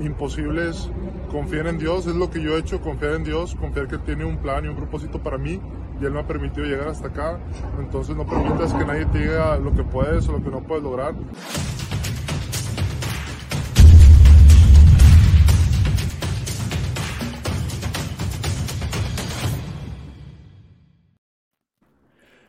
[0.00, 0.90] imposibles,
[1.30, 4.24] confíen en Dios, es lo que yo he hecho, confiar en Dios, confiar que tiene
[4.24, 5.60] un plan y un propósito para mí
[6.00, 7.38] y Él me ha permitido llegar hasta acá.
[7.78, 10.82] Entonces no permitas que nadie te diga lo que puedes o lo que no puedes
[10.82, 11.14] lograr.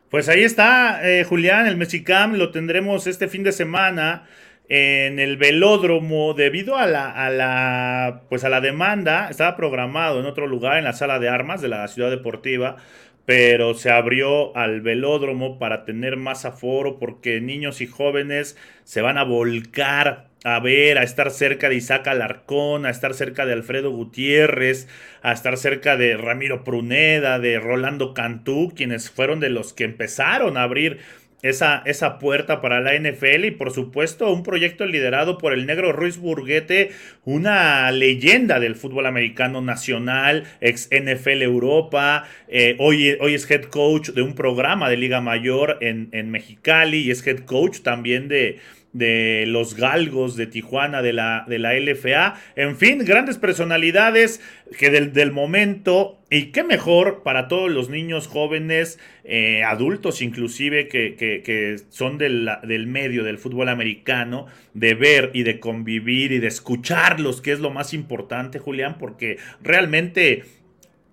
[0.10, 4.25] Pues ahí está, eh, Julián, el Mexicam lo tendremos este fin de semana
[4.69, 9.30] en el velódromo debido a la, pues a la demanda.
[9.30, 12.77] Estaba programado en otro lugar, en la sala de armas de la ciudad deportiva,
[13.25, 19.17] pero se abrió al velódromo para tener más aforo porque niños y jóvenes se van
[19.17, 23.91] a volcar a ver, a estar cerca de Isaac Alarcón, a estar cerca de Alfredo
[23.91, 24.88] Gutiérrez,
[25.21, 30.56] a estar cerca de Ramiro Pruneda, de Rolando Cantú, quienes fueron de los que empezaron
[30.56, 30.99] a abrir
[31.41, 35.91] esa, esa puerta para la NFL y por supuesto un proyecto liderado por el negro
[35.91, 36.91] Ruiz Burguete,
[37.26, 44.10] una leyenda del fútbol americano nacional, ex NFL Europa, eh, hoy, hoy es head coach
[44.10, 48.60] de un programa de Liga Mayor en, en Mexicali y es head coach también de,
[48.97, 52.36] de los Galgos de Tijuana de la, de la LFA.
[52.56, 54.41] En fin, grandes personalidades
[54.78, 61.15] que del, momento y qué mejor para todos los niños jóvenes, eh, adultos inclusive, que,
[61.15, 66.47] que, son del, del, medio del fútbol americano, de ver y de convivir y de
[66.47, 70.43] escucharlos, que es lo más importante, Julián, porque realmente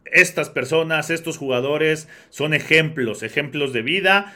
[0.04, 4.34] estas personas, estos jugadores son ejemplos, ejemplos de vida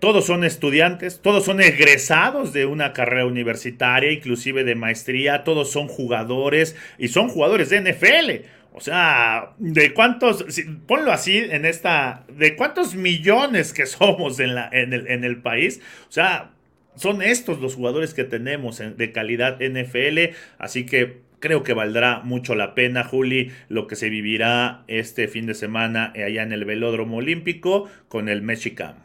[0.00, 5.88] todos son estudiantes, todos son egresados de una carrera universitaria, inclusive de maestría, todos son
[5.88, 8.46] jugadores y son jugadores de NFL.
[8.80, 10.42] O sea, de cuántos,
[10.86, 15.42] ponlo así en esta, de cuántos millones que somos en, la, en, el, en el
[15.42, 15.82] país.
[16.08, 16.52] O sea,
[16.94, 20.34] son estos los jugadores que tenemos de calidad NFL.
[20.56, 25.44] Así que creo que valdrá mucho la pena, Juli, lo que se vivirá este fin
[25.44, 29.04] de semana allá en el Velódromo Olímpico con el Mexicano.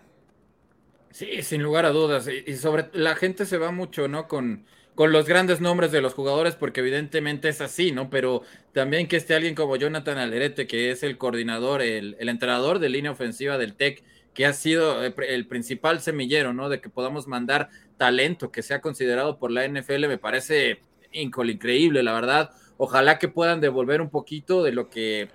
[1.12, 2.30] Sí, sin lugar a dudas.
[2.30, 4.30] Y, sobre la gente se va mucho, ¿no?
[4.30, 8.10] Con, con los grandes nombres de los jugadores, porque evidentemente es así, ¿no?
[8.10, 8.42] Pero
[8.74, 12.90] también que esté alguien como Jonathan Alerete, que es el coordinador, el, el entrenador de
[12.90, 14.04] línea ofensiva del TEC,
[14.34, 16.70] que ha sido el principal semillero, ¿no?
[16.70, 20.82] De que podamos mandar talento que sea considerado por la NFL, me parece
[21.12, 22.52] increíble, la verdad.
[22.78, 25.30] Ojalá que puedan devolver un poquito de lo que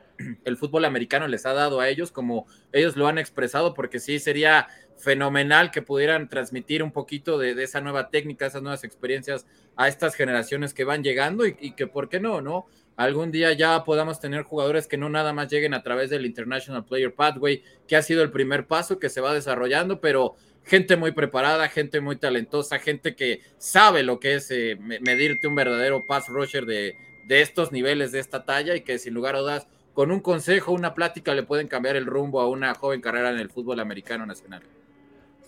[0.45, 4.19] el fútbol americano les ha dado a ellos, como ellos lo han expresado, porque sí
[4.19, 4.69] sería
[5.01, 10.15] fenomenal que pudieran transmitir un poquito de, esa nueva técnica, esas nuevas experiencias a estas
[10.15, 12.67] generaciones que van llegando y, que, ¿por qué no, no?
[12.97, 16.85] Algún día ya podamos tener jugadores que no nada más lleguen a través del International
[16.85, 21.13] Player Pathway, que ha sido el primer paso que se va desarrollando, pero gente muy
[21.13, 26.29] preparada, gente muy talentosa, gente que sabe lo que es eh, medirte un verdadero pass
[26.29, 30.11] rusher de, de estos niveles, de esta talla y que sin lugar a dudas con
[30.11, 33.49] un consejo, una plática le pueden cambiar el rumbo a una joven carrera en el
[33.49, 34.63] fútbol americano nacional.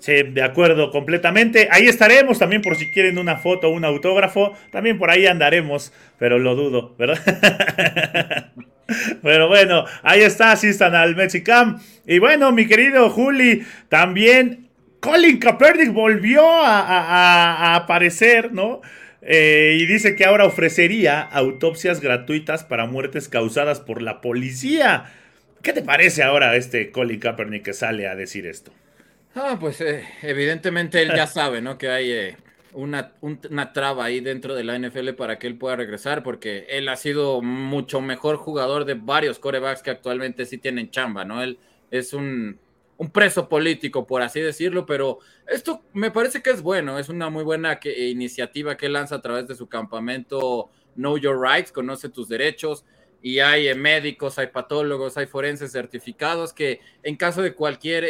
[0.02, 1.68] Sí, de acuerdo, completamente.
[1.70, 4.52] Ahí estaremos también por si quieren una foto o un autógrafo.
[4.72, 7.20] También por ahí andaremos, pero lo dudo, ¿verdad?
[9.22, 11.80] pero bueno, ahí está, asistan al Mexicam.
[12.04, 18.80] Y bueno, mi querido Juli, también Colin Kaepernick volvió a, aparecer, ¿no?
[19.20, 25.12] Eh, y dice que ahora ofrecería autopsias gratuitas para muertes causadas por la policía.
[25.62, 28.72] ¿Qué te parece ahora este Colin Kaepernick que sale a decir esto?
[29.34, 31.78] Ah, pues eh, evidentemente él ya sabe, ¿no?
[31.78, 32.36] Que hay eh,
[32.74, 36.88] una, una, traba ahí dentro de la NFL para que él pueda regresar, porque él
[36.88, 41.42] ha sido mucho mejor jugador de varios corebacks que actualmente sí tienen chamba, ¿no?
[41.42, 41.58] Él
[41.90, 42.58] es un,
[42.98, 47.30] un preso político, por así decirlo, pero esto me parece que es bueno, es una
[47.30, 52.28] muy buena iniciativa que lanza a través de su campamento Know Your Rights, conoce tus
[52.28, 52.84] derechos.
[53.24, 58.04] Y hay eh, médicos, hay patólogos, hay forenses certificados que en caso de cualquier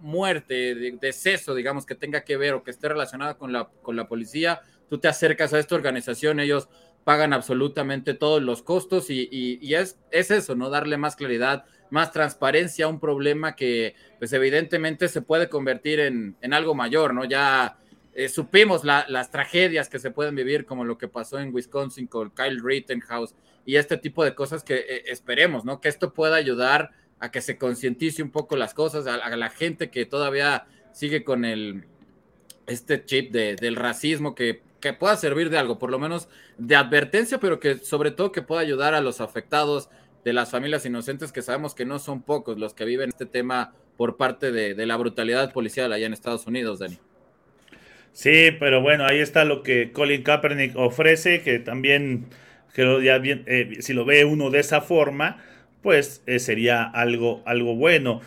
[0.00, 3.96] muerte, de, deceso, digamos, que tenga que ver o que esté relacionada con la, con
[3.96, 6.68] la policía, tú te acercas a esta organización, ellos
[7.04, 10.68] pagan absolutamente todos los costos y, y, es, es, eso, ¿no?
[10.68, 16.36] Darle más claridad, más transparencia a un problema que, pues evidentemente se puede convertir en,
[16.42, 17.24] en algo mayor, ¿no?
[17.24, 17.78] Ya
[18.18, 22.30] eh, supimos las tragedias que se pueden vivir, como lo que pasó en Wisconsin con
[22.30, 23.34] Kyle Rittenhouse
[23.64, 25.80] y este tipo de cosas que eh, esperemos, ¿no?
[25.80, 29.90] Que esto pueda ayudar a que se concientice un poco las cosas, a, la gente
[29.90, 31.84] que todavía sigue con el
[32.66, 36.28] este chip de, del racismo que, que, pueda servir de algo, por lo menos
[36.58, 39.88] de advertencia, pero que sobre todo que pueda ayudar a los afectados
[40.24, 43.72] de las familias inocentes, que sabemos que no son pocos los que viven este tema
[43.96, 46.98] por parte de, de la brutalidad policial allá en Estados Unidos, Dani.
[48.18, 52.26] Sí, pero bueno, ahí está lo que Colin Kaepernick ofrece, que también,
[52.76, 55.40] eh, si lo ve uno de esa forma,
[55.82, 58.20] pues eh, sería algo, algo bueno.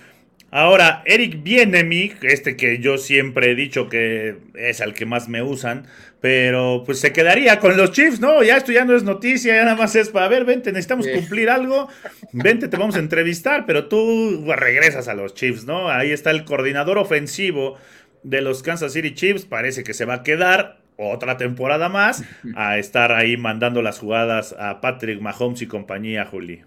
[0.54, 5.42] Ahora, Eric Bienemi, este que yo siempre he dicho que es al que más me
[5.42, 5.88] usan,
[6.20, 8.44] pero pues se quedaría con los Chiefs, ¿no?
[8.44, 11.50] Ya esto ya no es noticia, ya nada más es para ver, vente, necesitamos cumplir
[11.50, 11.88] algo,
[12.34, 15.90] vente, te vamos a entrevistar, pero tú regresas a los Chiefs, ¿no?
[15.90, 17.78] Ahí está el coordinador ofensivo
[18.24, 22.26] de los Kansas City Chiefs, parece que se va a quedar otra temporada más
[22.56, 26.64] a estar ahí mandando las jugadas a Patrick Mahomes y compañía, Juli.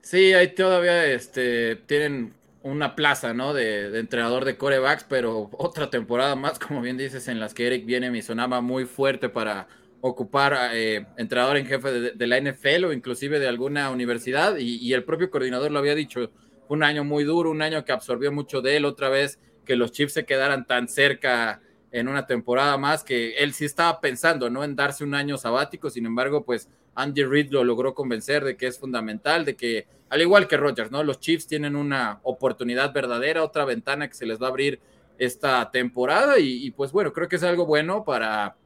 [0.00, 3.54] Sí, ahí todavía este, tienen una plaza, ¿no?
[3.54, 7.84] De, entrenador de corebacks, pero otra temporada más, como bien dices, en las que Eric
[7.86, 9.68] viene mi sonaba muy fuerte para
[10.00, 15.02] ocupar eh, entrenador en jefe de, la NFL o inclusive de alguna universidad y, el
[15.02, 16.30] propio coordinador lo había dicho,
[16.68, 19.90] un año muy duro, un año que absorbió mucho de él, otra vez que los
[19.90, 24.62] Chiefs se quedaran tan cerca en una temporada más que él sí estaba pensando, ¿no?
[24.62, 26.68] En darse un año sabático, sin embargo, pues
[27.02, 30.90] Andy Reid lo logró convencer de que es fundamental, de que, al igual que Rodgers,
[30.90, 31.02] ¿no?
[31.02, 34.80] Los Chiefs tienen una oportunidad verdadera, otra ventana que se les va a abrir
[35.18, 38.56] esta temporada y pues bueno, creo que es algo bueno para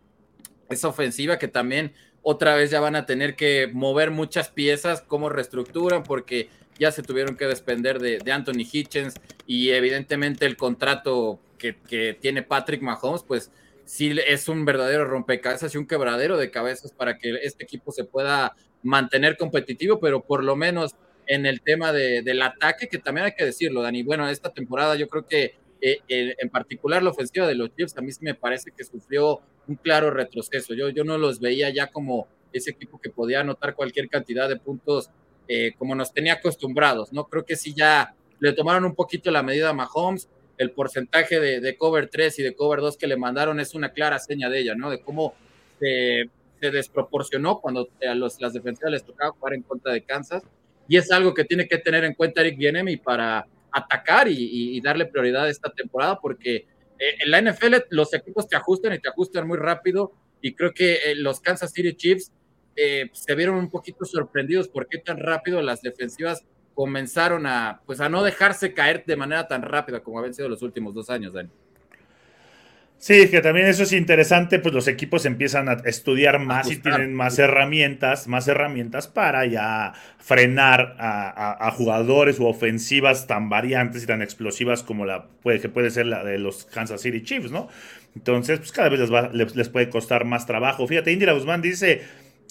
[0.69, 5.29] esa ofensiva que también otra vez ya van a tener que mover muchas piezas, cómo
[5.29, 9.15] reestructuran, porque ya se tuvieron que despender de, Anthony Hitchens
[9.47, 13.51] y evidentemente el contrato que, tiene Patrick Mahomes, pues
[13.93, 18.05] sí es un verdadero rompecabezas y un quebradero de cabezas para que este equipo se
[18.05, 23.33] pueda mantener competitivo, pero por lo menos en el tema del ataque, que también hay
[23.37, 24.03] que decirlo, Dani.
[24.03, 28.01] Bueno, esta temporada yo creo que eh, en particular la ofensiva de los Chiefs a
[28.01, 30.73] mí sí me parece que sufrió un claro retroceso.
[30.73, 34.57] Yo, yo no los veía ya como ese equipo que podía anotar cualquier cantidad de
[34.57, 35.11] puntos
[35.49, 37.25] eh, como nos tenía acostumbrados, ¿no?
[37.25, 41.77] Creo que sí ya le tomaron un poquito la medida a Mahomes, el porcentaje de,
[41.77, 44.75] cover 3 y de cover 2 que le mandaron es una clara seña de ella,
[44.75, 44.91] ¿no?
[44.91, 45.35] De cómo
[45.81, 46.31] se,
[46.61, 50.45] desproporcionó cuando a los, las defensivas les tocaba jugar en contra de Kansas.
[50.87, 55.07] Y es algo que tiene que tener en cuenta Eric Bienemi para atacar y, darle
[55.07, 56.67] prioridad a esta temporada, porque eh,
[57.25, 60.95] en la NFL los equipos te ajustan y te ajustan muy rápido y creo que
[60.95, 62.33] eh, los Kansas City Chiefs
[62.77, 66.45] eh, se vieron un poquito sorprendidos por qué tan rápido las defensivas
[66.83, 70.63] comenzaron a, pues, a no dejarse caer de manera tan rápida como habían sido los
[70.63, 71.49] últimos dos años, Dani.
[72.99, 77.15] Sí, que también eso es interesante, pues los equipos empiezan a estudiar más y tienen
[77.15, 84.21] más herramientas, más herramientas para ya frenar a, jugadores u ofensivas tan variantes y tan
[84.21, 87.69] explosivas como la puede, que puede ser la de los Kansas City Chiefs, ¿no?
[88.17, 90.89] Entonces, pues cada vez les, les, puede costar más trabajo.
[90.89, 92.03] Fíjate, Indira Guzmán dice,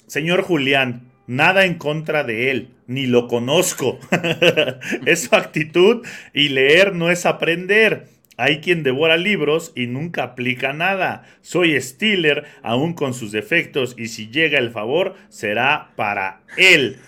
[0.06, 3.98] señor Julián, nada en contra de él, ni lo conozco.
[5.06, 8.08] es su actitud y leer no es aprender.
[8.36, 11.24] Hay quien devora libros y nunca aplica nada.
[11.42, 16.98] Soy Stiller, aún con sus defectos, y si llega el favor, será para él.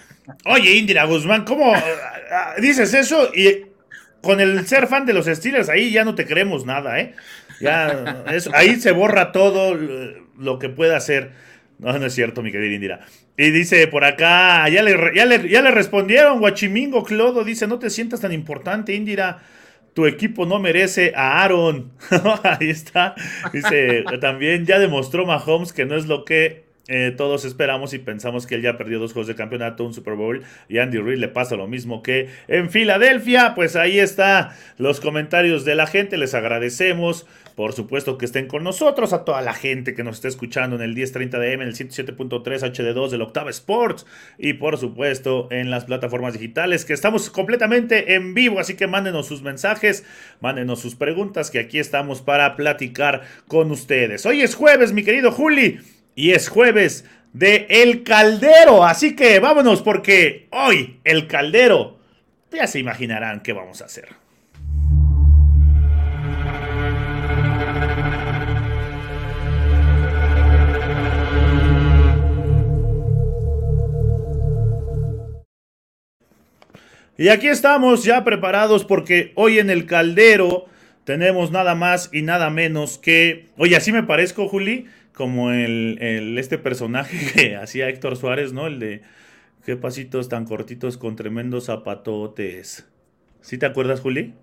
[0.45, 3.31] Oye, Indira Guzmán, ¿cómo ah, dices eso?
[3.35, 3.67] Y
[4.23, 7.15] con el ser fan de los Steelers, ahí ya no te creemos nada, ¿eh?
[8.53, 11.33] Ahí se borra todo lo que pueda hacer.
[11.79, 13.01] No, no es cierto, mi querida Indira.
[13.37, 17.79] Y dice por acá, ya le, ya le, ya le respondieron, Guachimingo Clodo, dice, no
[17.79, 19.43] te sientas tan importante, Indira
[19.95, 21.93] tu equipo no merece a Aaron.
[22.43, 23.15] Ahí está.
[23.53, 28.47] Dice, también ya demostró Mahomes que no es lo que eh, todos esperamos y pensamos
[28.47, 31.29] que él ya perdió dos juegos de campeonato, un Super Bowl y Andy Reid le
[31.29, 33.55] pasa lo mismo que en Filadelfia.
[33.55, 37.27] Pues ahí está los comentarios de la gente, les agradecemos.
[37.55, 40.83] Por supuesto que estén con nosotros, a toda la gente que nos está escuchando en
[40.83, 44.07] el 1030 DM, en el 107.3 HD2 del Octava Sports
[44.39, 49.29] y por supuesto en las plataformas digitales que estamos completamente en vivo, así que mándenos
[49.29, 50.05] sus mensajes,
[50.41, 54.27] mándenos sus preguntas que aquí estamos para platicar con ustedes.
[54.27, 55.79] Hoy es jueves, mi querido Juli,
[56.15, 61.99] y es jueves de El Caldero, así que vámonos porque hoy El Caldero,
[62.53, 64.25] ya se imaginarán qué vamos a hacer.
[77.17, 80.67] Y aquí estamos ya preparados porque hoy en el caldero
[81.05, 83.51] tenemos nada más y nada menos que...
[83.57, 88.67] Oye, así me parezco, Juli, como el, este personaje que hacía Héctor Suárez, ¿no?
[88.67, 89.03] El de
[89.65, 92.87] qué pasitos tan cortitos con tremendos zapatotes.
[93.41, 94.35] ¿Sí te acuerdas, Juli?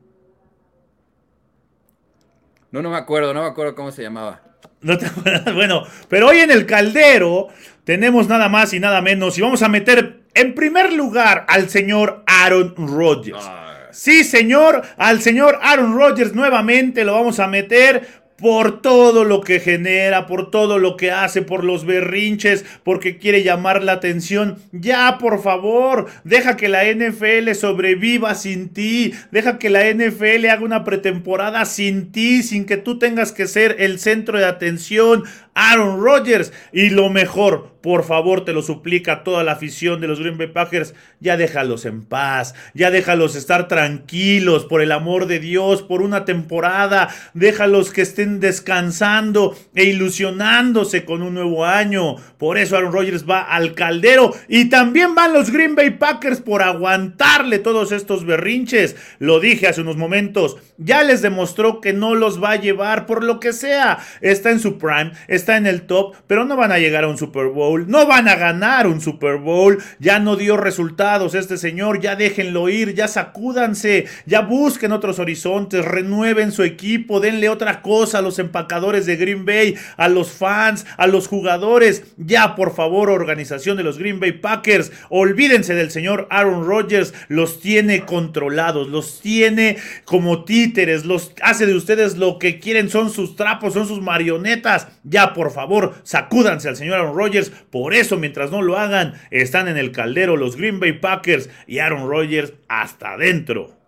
[2.71, 4.41] No, no me acuerdo, no me acuerdo cómo se llamaba.
[4.81, 5.53] No te acuerdas.
[5.53, 7.49] Bueno, pero hoy en el caldero
[7.83, 12.23] tenemos nada más y nada menos y vamos a meter en primer lugar, al señor
[12.25, 13.43] Aaron Rodgers.
[13.91, 19.59] Sí, señor, al señor Aaron Rodgers nuevamente lo vamos a meter por todo lo que
[19.59, 24.57] genera, por todo lo que hace, por los berrinches, porque quiere llamar la atención.
[24.71, 30.63] Ya, por favor, deja que la NFL sobreviva sin ti, deja que la NFL haga
[30.63, 35.23] una pretemporada sin ti, sin que tú tengas que ser el centro de atención.
[35.53, 36.51] Aaron Rodgers.
[36.71, 40.47] Y lo mejor, por favor, te lo suplica toda la afición de los Green Bay
[40.47, 46.01] Packers, ya déjalos en paz, ya déjalos estar tranquilos, por el amor de Dios, por
[46.01, 52.15] una temporada, déjalos que estén descansando e ilusionándose con un nuevo año.
[52.37, 56.61] Por eso Aaron Rodgers va al caldero y también van los Green Bay Packers por
[56.61, 58.95] aguantarle todos estos berrinches.
[59.19, 63.23] Lo dije hace unos momentos, ya les demostró que no los va a llevar por
[63.23, 63.99] lo que sea.
[64.21, 67.17] Está en su prime, está en el top, pero no van a llegar a un
[67.17, 69.77] Super Bowl, no van a ganar un Super Bowl.
[69.99, 75.85] Ya no dio resultados este señor, ya déjenlo ir, ya sacúdanse, ya busquen otros horizontes,
[75.85, 80.85] renueven su equipo, denle otra cosa a los empacadores de Green Bay, a los fans,
[80.97, 82.03] a los jugadores.
[82.17, 87.59] Ya, por favor, organización de los Green Bay Packers, olvídense del señor Aaron Rodgers, los
[87.59, 93.35] tiene controlados, los tiene como títeres, los hace de ustedes lo que quieren, son sus
[93.35, 94.87] trapos, son sus marionetas.
[95.03, 97.51] Ya, por favor, sacúdanse al señor Aaron Rodgers.
[97.69, 101.79] Por eso, mientras no lo hagan, están en el caldero los Green Bay Packers y
[101.79, 103.81] Aaron Rodgers hasta adentro.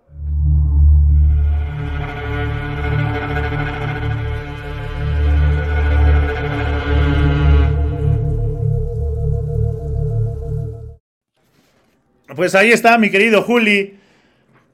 [12.36, 14.00] Pues ahí está mi querido Juli.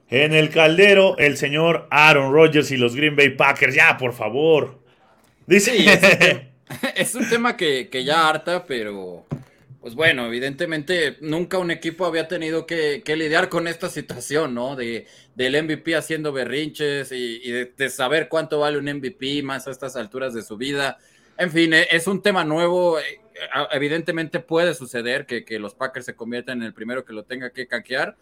[0.08, 3.74] En el caldero, el señor Aaron Rodgers y los Green Bay Packers.
[3.74, 4.80] Ya, por favor.
[5.46, 6.46] Dice.
[6.96, 9.26] es un tema que, ya harta, pero
[9.80, 14.76] pues bueno, evidentemente nunca un equipo había tenido que, lidiar con esta situación, ¿no?
[14.76, 19.96] De, del MVP haciendo berrinches y, de, saber cuánto vale un MVP más a estas
[19.96, 20.98] alturas de su vida.
[21.38, 22.98] En fin, e, es un tema nuevo.
[22.98, 23.20] E,
[23.72, 27.66] evidentemente puede suceder que, los Packers se conviertan en el primero que lo tenga que
[27.66, 28.16] caquear.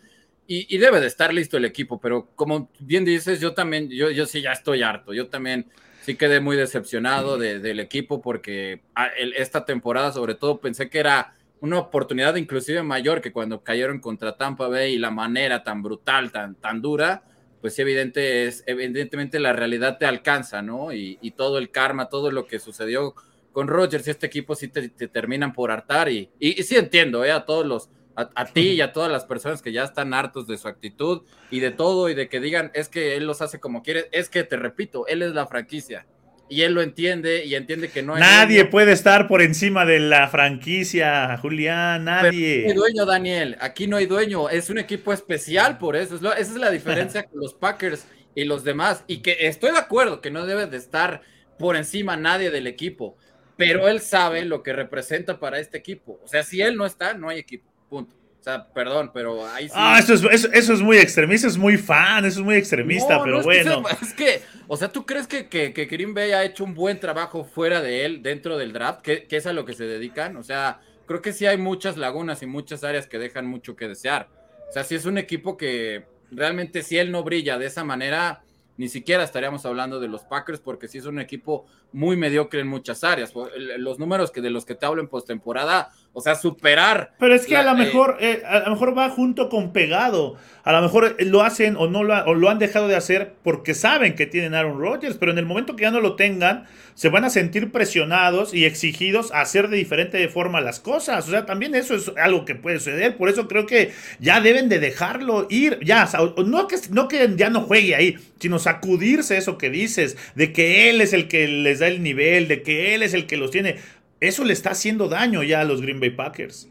[0.46, 4.24] Y, debe de estar listo el equipo, pero como bien dices, yo también, yo, yo
[4.24, 5.12] sí ya estoy harto.
[5.12, 5.66] Yo también
[6.08, 11.34] sí quedé muy decepcionado del equipo porque ah, esta temporada sobre todo pensé que era
[11.60, 16.32] una oportunidad inclusive mayor que cuando cayeron contra Tampa Bay y la manera tan brutal,
[16.32, 17.24] tan, tan dura,
[17.60, 20.94] pues evidente es, evidentemente la realidad te alcanza, ¿no?
[20.94, 23.14] Y, todo el karma, todo lo que sucedió
[23.52, 27.32] con Rogers y este equipo sí te, terminan por hartar y, y, sí entiendo, ¿eh?
[27.32, 27.90] A todos los,
[28.34, 31.60] a, ti y a todas las personas que ya están hartos de su actitud y
[31.60, 34.42] de todo y de que digan es que él los hace como quiere, es que
[34.42, 36.06] te repito, él es la franquicia
[36.48, 40.00] y él lo entiende y entiende que no hay Nadie puede estar por encima de
[40.00, 42.62] la franquicia, Julián, nadie.
[42.64, 46.38] no hay dueño, Daniel, aquí no hay dueño, es un equipo especial por eso, esa
[46.38, 49.04] es la diferencia con los Packers y los demás.
[49.06, 51.22] Y que estoy de acuerdo que no debe de estar
[51.58, 53.16] por encima nadie del equipo,
[53.56, 57.14] pero él sabe lo que representa para este equipo, o sea, si él no está,
[57.14, 57.77] no hay equipo.
[57.88, 58.14] Punto.
[58.40, 59.74] O sea, perdón, pero ahí sí.
[59.76, 63.42] Ah, eso es, eso, es muy extremista, es muy fan, eso es muy extremista, pero
[63.42, 63.82] bueno.
[64.00, 67.00] Es que, o sea, ¿tú crees que, que, que Green Bay ha hecho un buen
[67.00, 69.02] trabajo fuera de él, dentro del draft?
[69.02, 70.36] Que, que es a lo que se dedican.
[70.36, 73.88] O sea, creo que sí hay muchas lagunas y muchas áreas que dejan mucho que
[73.88, 74.28] desear.
[74.68, 78.42] O sea, si es un equipo que realmente si él no brilla de esa manera,
[78.76, 82.68] ni siquiera estaríamos hablando de los Packers porque sí es un equipo muy mediocre en
[82.68, 83.32] muchas áreas.
[83.78, 87.12] Los números que de los que te hablo en postemporada, o sea, superar.
[87.18, 90.36] Pero es que a lo mejor eh, a lo mejor va junto con pegado.
[90.64, 93.72] A lo mejor lo hacen o no lo, o lo han dejado de hacer porque
[93.72, 97.08] saben que tienen Aaron Rodgers, pero en el momento que ya no lo tengan, se
[97.08, 101.26] van a sentir presionados y exigidos a hacer de diferente forma las cosas.
[101.26, 103.16] O sea, también eso es algo que puede suceder.
[103.16, 105.78] Por eso creo que ya deben de dejarlo ir.
[105.82, 106.06] Ya,
[106.44, 110.90] no que, no que ya no juegue ahí, sino sacudirse eso que dices, de que
[110.90, 113.50] él es el que les da el nivel, de que él es el que los
[113.50, 113.76] tiene.
[114.20, 116.68] Eso le está haciendo daño ya a los Green Bay Packers.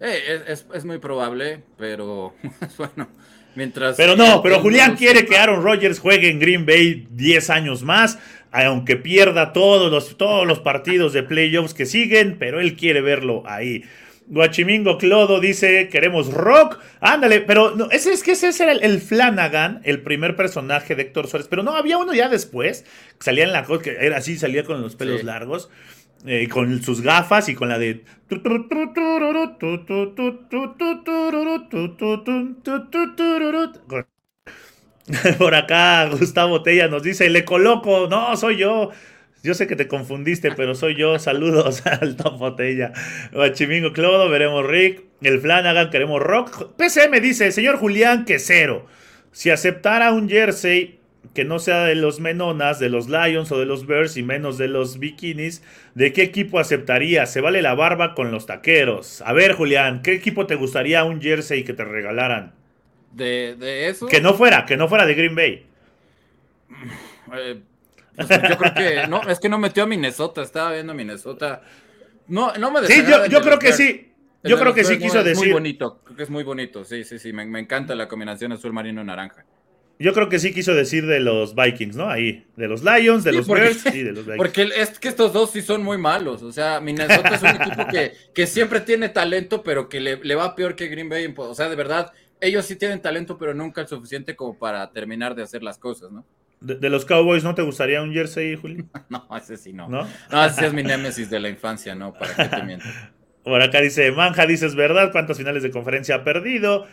[0.00, 2.34] Eh, es, muy probable, pero
[2.78, 3.08] bueno,
[3.54, 3.96] mientras...
[3.96, 8.18] Pero no, pero Julián quiere que Aaron Rodgers juegue en Green Bay 10 años más,
[8.52, 13.42] aunque pierda todos los, todos los partidos de playoffs que siguen, pero él quiere verlo
[13.46, 13.84] ahí.
[14.28, 16.80] Guachimingo Clodo dice, queremos rock.
[17.00, 21.28] Ándale, pero no, ese es que ese era el, Flanagan, el primer personaje de Héctor
[21.28, 21.46] Suárez.
[21.48, 22.84] Pero no, había uno ya después,
[23.18, 25.70] que salía en la cosa, que era así, salía con los pelos largos.
[26.24, 28.04] Eh, con sus gafas y con la de...
[35.38, 38.90] Por acá Gustavo Tella nos dice, le coloco, no, soy yo.
[39.42, 41.18] Yo sé que te confundiste, pero soy yo.
[41.20, 42.92] Saludos al Top Botella.
[43.52, 45.04] Chimingo Clodo, veremos Rick.
[45.22, 46.72] El Flanagan, queremos Rock.
[46.76, 48.86] PCM dice, señor Julián, que cero.
[49.30, 50.98] Si aceptara un jersey
[51.34, 54.58] que no sea de los Menonas, de los Lions o de los Bears y menos
[54.58, 55.62] de los Bikinis,
[55.94, 57.26] ¿de qué equipo aceptaría?
[57.26, 59.22] Se vale la barba con los taqueros.
[59.22, 62.54] A ver, Julián, ¿qué equipo te gustaría un jersey que te regalaran?
[63.12, 64.06] ¿De, eso?
[64.06, 65.66] Que no fuera, que no fuera de Green Bay.
[67.34, 67.60] Eh,
[68.14, 71.62] pues, yo creo que no, es que no metió a Minnesota, estaba viendo a Minnesota.
[72.28, 74.12] no, no me Sí, yo, yo creo que sí.
[74.42, 75.32] Yo creo que sí quiso decir.
[75.32, 76.84] Es muy bonito, creo que es muy bonito.
[76.84, 77.32] Sí, sí, sí.
[77.32, 79.44] Me, me encanta la combinación azul marino naranja.
[79.98, 82.10] Yo creo que sí quiso decir de los Vikings, ¿no?
[82.10, 84.36] Ahí, de los Lions, de los Bears y de los Vikings.
[84.36, 86.42] Porque es que estos dos sí son muy malos.
[86.42, 90.34] O sea, Minnesota es un equipo que, que siempre tiene talento, pero que le, le,
[90.34, 91.32] va peor que Green Bay.
[91.36, 95.34] O sea, de verdad, ellos sí tienen talento, pero nunca el suficiente como para terminar
[95.34, 96.26] de hacer las cosas, ¿no?
[96.60, 98.84] De, los Cowboys, ¿no te gustaría un jersey, Juli?
[99.08, 99.88] no, ese sí no.
[99.88, 100.06] no.
[100.30, 102.12] No, ese es mi némesis de la infancia, ¿no?
[102.12, 102.86] ¿Para qué te miento?
[103.44, 106.86] Por acá dice, Manja, dices verdad, ¿cuántas finales de conferencia ha perdido?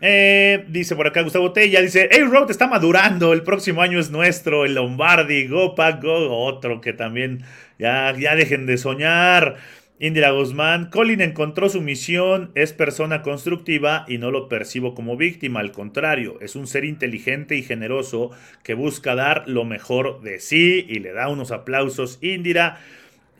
[0.00, 4.10] Eh, dice por acá Gustavo Tella, dice, hey Road está madurando, el próximo año es
[4.10, 7.42] nuestro, el Lombardi, Go Pack Go, otro que también,
[7.78, 9.56] ya, ya dejen de soñar.
[10.00, 15.58] Indira Guzmán, Colin encontró su misión, es persona constructiva y no lo percibo como víctima,
[15.58, 18.30] al contrario, es un ser inteligente y generoso
[18.62, 22.78] que busca dar lo mejor de sí y le da unos aplausos Indira.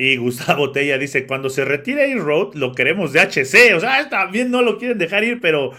[0.00, 3.74] Y Gustavo Tella dice, cuando se retire A-Road, lo queremos de HC.
[3.74, 5.72] O sea, también no lo quieren dejar ir, pero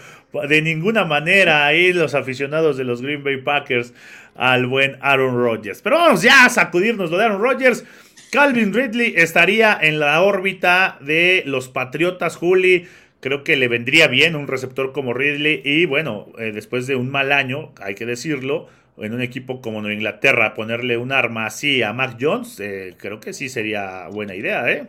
[0.48, 3.92] de ninguna manera ahí los aficionados de los Green Bay Packers
[4.34, 5.82] al buen Aaron Rodgers.
[5.82, 7.84] Pero vamos ya a sacudirnos lo de Aaron Rodgers.
[8.30, 12.86] Calvin Ridley estaría en la órbita de los Patriotas, Juli.
[13.20, 15.62] Creo que le vendría bien un receptor como Ridley.
[15.64, 18.68] Y bueno, eh, después de un mal año, hay que decirlo,
[18.98, 23.18] en un equipo como Nueva Inglaterra, ponerle un arma así a Mac Jones, eh, creo
[23.18, 24.86] que sí sería buena idea, ¿eh?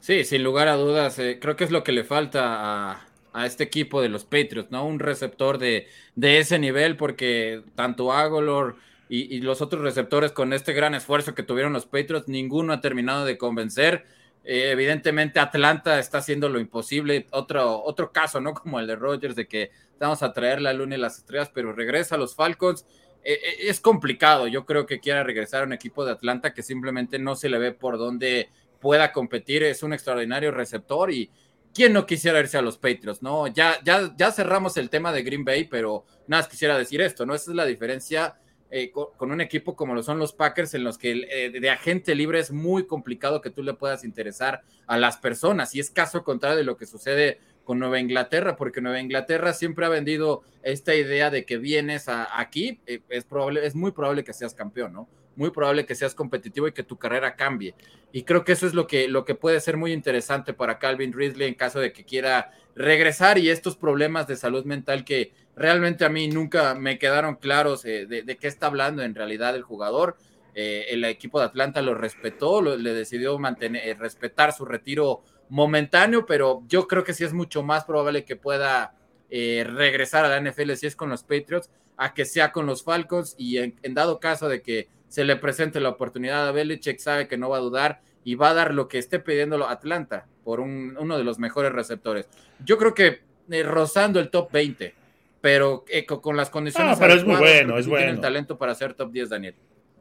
[0.00, 1.18] Sí, sin lugar a dudas.
[1.18, 4.70] Eh, creo que es lo que le falta a, a este equipo de los Patriots,
[4.70, 4.86] ¿no?
[4.86, 8.76] Un receptor de, de ese nivel, porque tanto Agolor
[9.12, 13.24] y, los otros receptores con este gran esfuerzo que tuvieron los Patriots, ninguno ha terminado
[13.24, 14.04] de convencer.
[14.44, 17.26] Eh, evidentemente Atlanta está haciendo lo imposible.
[17.32, 18.54] Otro, otro caso, ¿no?
[18.54, 21.72] Como el de Rogers, de que vamos a traer la luna y las estrellas, pero
[21.72, 22.86] regresa a los Falcons.
[23.24, 24.46] Eh, eh, es complicado.
[24.46, 27.58] Yo creo que quiera regresar a un equipo de Atlanta que simplemente no se le
[27.58, 28.48] ve por dónde
[28.80, 29.64] pueda competir.
[29.64, 31.30] Es un extraordinario receptor y,
[31.74, 33.22] ¿quién no quisiera irse a los Patriots?
[33.22, 37.26] No, ya, ya, ya cerramos el tema de Green Bay, pero nada, quisiera decir esto,
[37.26, 37.34] ¿no?
[37.34, 38.36] Esa es la diferencia
[38.72, 42.14] eh, con, un equipo como lo son los Packers, en los que eh, de agente
[42.14, 46.22] libre es muy complicado que tú le puedas interesar a las personas, y es caso
[46.22, 50.94] contrario de lo que sucede con Nueva Inglaterra, porque Nueva Inglaterra siempre ha vendido esta
[50.94, 55.08] idea de que vienes aquí, eh, es, probable, es muy probable que seas campeón, ¿no?
[55.40, 57.74] Muy probable que seas competitivo y que tu carrera cambie.
[58.12, 61.14] Y creo que eso es lo que, lo que puede ser muy interesante para Calvin
[61.14, 66.04] Ridley en caso de que quiera regresar y estos problemas de salud mental que realmente
[66.04, 70.18] a mí nunca me quedaron claros eh, de, qué está hablando en realidad el jugador.
[70.54, 76.26] Eh, el equipo de Atlanta lo respetó, le decidió mantener, eh, respetar su retiro momentáneo,
[76.26, 78.94] pero yo creo que sí es mucho más probable que pueda
[79.30, 83.36] regresar a la NFL si es con los Patriots, a que sea con los Falcons
[83.38, 87.36] y en dado caso de que se le presente la oportunidad a Belichick, sabe que
[87.36, 91.18] no va a dudar y va a dar lo que esté pidiendo Atlanta por uno
[91.18, 92.28] de los mejores receptores.
[92.64, 94.94] Yo creo que eh, rozando el top 20,
[95.40, 96.96] pero eh, con las condiciones.
[96.96, 98.06] Ah, pero es muy bueno, es bueno.
[98.06, 99.54] Tiene talento para ser top 10, Daniel.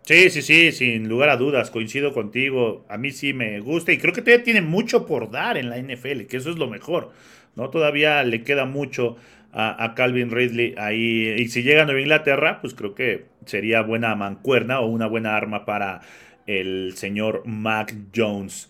[0.03, 2.86] Sí, sí, sí, sin lugar a dudas, coincido contigo.
[2.88, 5.78] A mí sí me gusta y creo que todavía tiene mucho por dar en la
[5.78, 7.12] NFL, que eso es lo mejor.
[7.55, 7.72] ¿no?
[7.72, 9.18] Todavía le queda mucho
[9.54, 11.36] a, Calvin Ridley ahí.
[11.38, 15.36] Y si llega a Nueva Inglaterra, pues creo que sería buena mancuerna o una buena
[15.36, 16.02] arma para
[16.45, 18.70] el señor Mac Jones.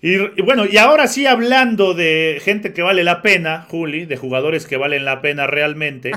[0.00, 4.66] Y, bueno, y ahora sí hablando de gente que vale la pena, Juli, de jugadores
[4.66, 6.10] que valen la pena realmente,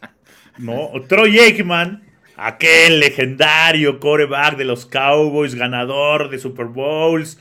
[0.58, 0.90] ¿no?
[1.08, 2.02] Troy Aikman,
[2.36, 7.38] aquel legendario coreback de los Cowboys, ganador de Super Bowls,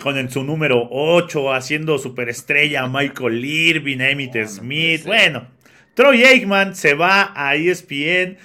[0.00, 5.04] con en su número 8, haciendo superestrella a Michael Irvin, Emmitt Smith.
[5.04, 5.46] Bueno,
[5.94, 8.36] Troy Aikman se va a ESPN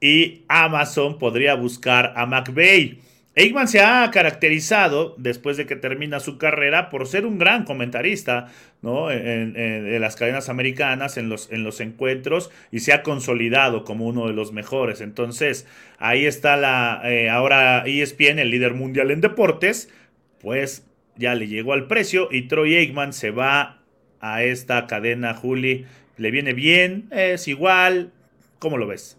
[0.00, 2.98] y Amazon podría buscar a McVeigh.
[3.34, 8.48] Aikman se ha caracterizado, después de que termina su carrera, por ser un gran comentarista
[8.82, 9.10] ¿no?
[9.10, 14.26] en, las cadenas americanas, en los, en los encuentros, y se ha consolidado como uno
[14.26, 15.00] de los mejores.
[15.00, 15.66] Entonces,
[15.98, 19.88] ahí está la eh, ahora ESPN, el líder mundial en deportes,
[20.42, 20.86] pues
[21.16, 23.82] ya le llegó al precio y Troy Aikman se va
[24.20, 25.86] a esta cadena, Juli.
[26.16, 28.12] Le viene bien, es igual.
[28.58, 29.18] ¿Cómo lo ves?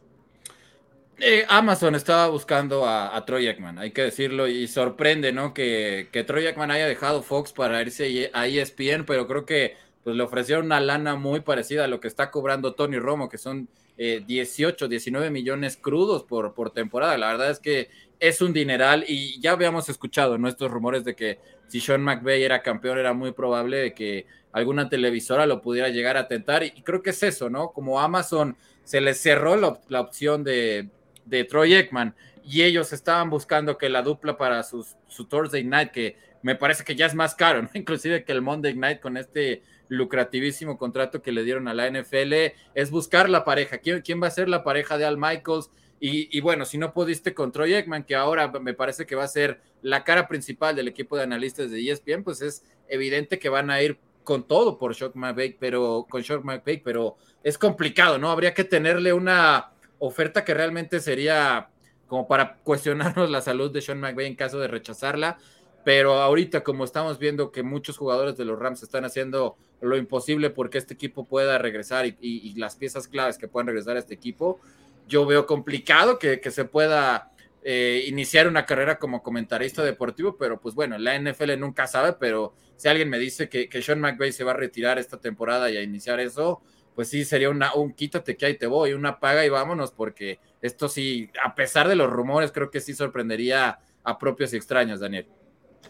[1.20, 5.54] Eh, Amazon estaba buscando a, Troy Aikman, hay que decirlo, y sorprende, ¿no?
[5.54, 10.16] Que, que, Troy Aikman haya dejado Fox para irse a ESPN, pero creo que pues,
[10.16, 13.70] le ofrecieron una lana muy parecida a lo que está cobrando Tony Romo, que son
[13.98, 17.18] 18, eh, 19 millones crudos por, por temporada.
[17.18, 17.90] La verdad es que
[18.20, 22.62] es un dineral y ya habíamos escuchado nuestros rumores de que si Sean McVay era
[22.62, 27.02] campeón era muy probable de que alguna televisora lo pudiera llegar a tentar y, creo
[27.02, 27.72] que es eso, ¿no?
[27.72, 30.90] Como Amazon se les cerró la, opción de,
[31.26, 32.16] de, Troy Ekman
[32.46, 36.84] y ellos estaban buscando que la dupla para sus, su Thursday Night, que me parece
[36.84, 37.70] que ya es más caro, ¿no?
[37.74, 39.64] Inclusive que el Monday Night con este
[39.94, 42.34] lucrativísimo contrato que le dieron a la NFL,
[42.74, 43.78] es buscar la pareja.
[43.78, 45.70] ¿Quién, quién va a ser la pareja de Al Michaels?
[46.06, 49.28] Y, bueno, si no pudiste con Troy Ekman, que ahora me parece que va a
[49.30, 53.70] ser la cara principal del equipo de analistas de ESPN, pues es evidente que van
[53.70, 58.32] a ir con todo por Shock McVay, pero con Shock McVay, pero es complicado, ¿no?
[58.32, 61.70] Habría que tenerle una oferta que realmente sería
[62.08, 65.38] como para cuestionarnos la salud de Sean McVay en caso de rechazarla.
[65.84, 70.50] Pero ahorita, como estamos viendo que muchos jugadores de los Rams están haciendo lo imposible
[70.50, 74.62] porque este equipo pueda regresar y, las piezas claves que puedan regresar a este equipo,
[75.08, 77.32] yo veo complicado que, se pueda
[77.64, 82.54] eh, iniciar una carrera como comentarista deportivo, pero pues bueno, la NFL nunca sabe, pero
[82.78, 85.82] si alguien me dice que, Sean McVay se va a retirar esta temporada y a
[85.82, 86.62] iniciar eso,
[86.96, 90.40] pues sí, sería una, un quítate que ahí te voy, una paga y vámonos, porque
[90.62, 95.02] esto sí, a pesar de los rumores, creo que sí sorprendería a propios y extraños,
[95.02, 95.28] Daniel.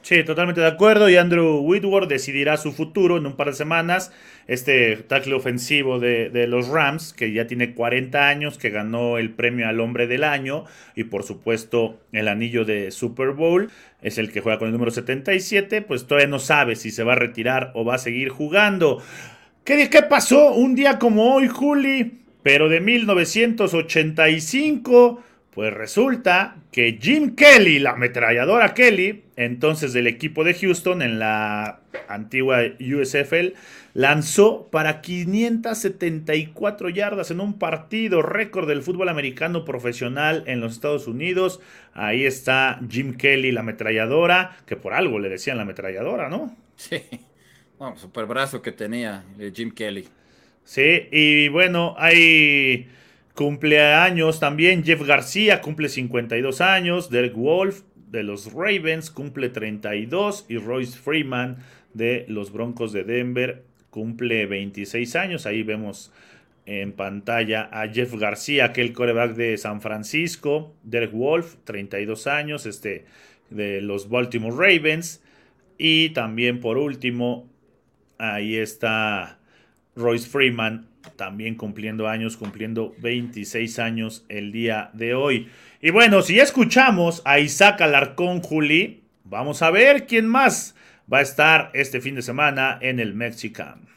[0.03, 1.09] Sí, totalmente de acuerdo.
[1.09, 4.11] Y Andrew Whitworth decidirá su futuro en un par de semanas.
[4.47, 9.65] Este tackle ofensivo de, los Rams, que ya tiene 40 años, que ganó el premio
[9.65, 14.41] al hombre del año y por supuesto el anillo de Super Bowl, es el que
[14.41, 17.85] juega con el número 77, pues todavía no sabe si se va a retirar o
[17.85, 19.01] va a seguir jugando.
[19.63, 22.19] ¿Qué, qué pasó un día como hoy, Juli?
[22.43, 25.23] Pero de 1985
[25.55, 31.81] pues resulta que Jim Kelly, la ametralladora Kelly, entonces del equipo de Houston en la
[32.07, 33.53] antigua USFL,
[33.93, 41.07] lanzó para 574 yardas en un partido récord del fútbol americano profesional en los Estados
[41.07, 41.59] Unidos.
[41.93, 46.55] Ahí está Jim Kelly, la ametralladora, que por algo le decían la ametralladora, ¿no?
[46.75, 47.01] Sí,
[47.77, 50.07] bueno, super brazo que tenía eh, Jim Kelly.
[50.63, 52.87] Sí, y bueno, hay
[53.33, 57.09] Cumpleaños también Jeff García, cumple 52 años.
[57.09, 57.81] Derek Wolf
[58.11, 60.45] de los Ravens cumple 32.
[60.49, 61.57] Y Royce Freeman
[61.93, 65.45] de los Broncos de Denver cumple 26 años.
[65.47, 66.11] Ahí vemos
[66.65, 70.75] en pantalla a Jeff García, aquel coreback de San Francisco.
[70.83, 73.05] Derek Wolf, 32 años, este
[73.49, 75.23] de los Baltimore Ravens.
[75.79, 77.49] Y también por último,
[78.19, 79.39] ahí está
[79.95, 85.49] Royce Freeman, también cumpliendo años, cumpliendo 26 años el día de hoy.
[85.81, 90.75] Y bueno, si ya escuchamos a Isaac Alarcón Juli, vamos a ver quién más
[91.11, 93.87] va a estar este fin de semana en el Mexican.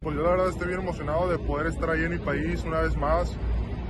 [0.00, 2.82] Pues yo la verdad estoy bien emocionado de poder estar ahí en mi país una
[2.82, 3.36] vez más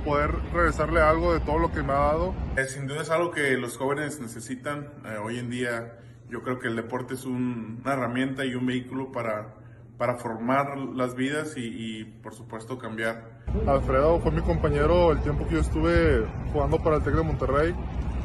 [0.07, 2.33] poder regresarle algo de todo lo que me ha dado.
[2.55, 4.87] Eh, sin duda es algo que los jóvenes necesitan.
[5.05, 5.99] Eh, hoy en día
[6.29, 9.55] yo creo que el deporte es una herramienta y un vehículo para,
[9.97, 13.37] para formar las vidas y, por supuesto cambiar.
[13.67, 17.75] Alfredo fue mi compañero el tiempo que yo estuve jugando para el TEC de Monterrey.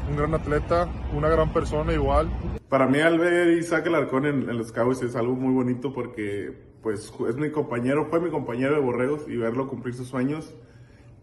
[0.09, 2.29] Un gran atleta, una gran persona igual.
[2.69, 6.71] Para mí al ver Isaac Alarcón en, en los Cowboys es algo muy bonito porque
[6.81, 10.53] pues es mi compañero, fue mi compañero de Borregos y verlo cumplir sus sueños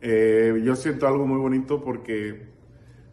[0.03, 2.47] eh, yo siento algo muy bonito porque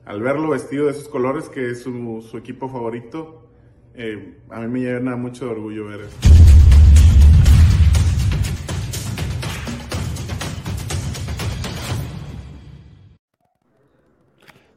[0.06, 3.50] al verlo vestido de esos colores, que es su, equipo favorito,
[3.94, 6.18] eh, a mí me llena mucho de orgullo ver eso.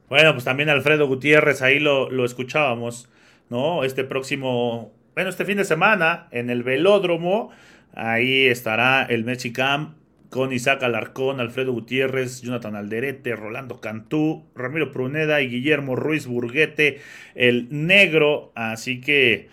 [0.09, 3.09] Bueno, pues también Alfredo Gutiérrez, ahí lo, lo escuchábamos,
[3.49, 3.85] ¿no?
[3.85, 7.53] Este próximo, bueno, este fin de semana en el velódromo,
[7.95, 9.95] ahí estará el Mexicam
[10.31, 17.01] con Isaac Alarcón, Alfredo Gutiérrez, Jonathan Alderete, Rolando Cantú, Ramiro Pruneda y Guillermo Ruiz Burguete,
[17.35, 18.53] el negro.
[18.55, 19.49] Así que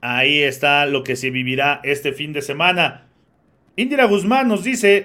[0.00, 3.08] ahí está lo que se vivirá este fin de semana.
[3.74, 5.04] Indira Guzmán nos dice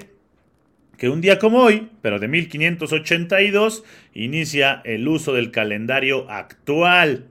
[0.98, 7.28] que un día como hoy, pero de 1582, inicia el uso del calendario actual.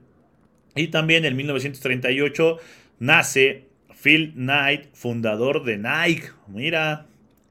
[0.75, 2.57] Y también en 1938
[2.99, 3.67] nace
[4.01, 6.29] Phil Knight, fundador de Nike.
[6.47, 7.07] Mira,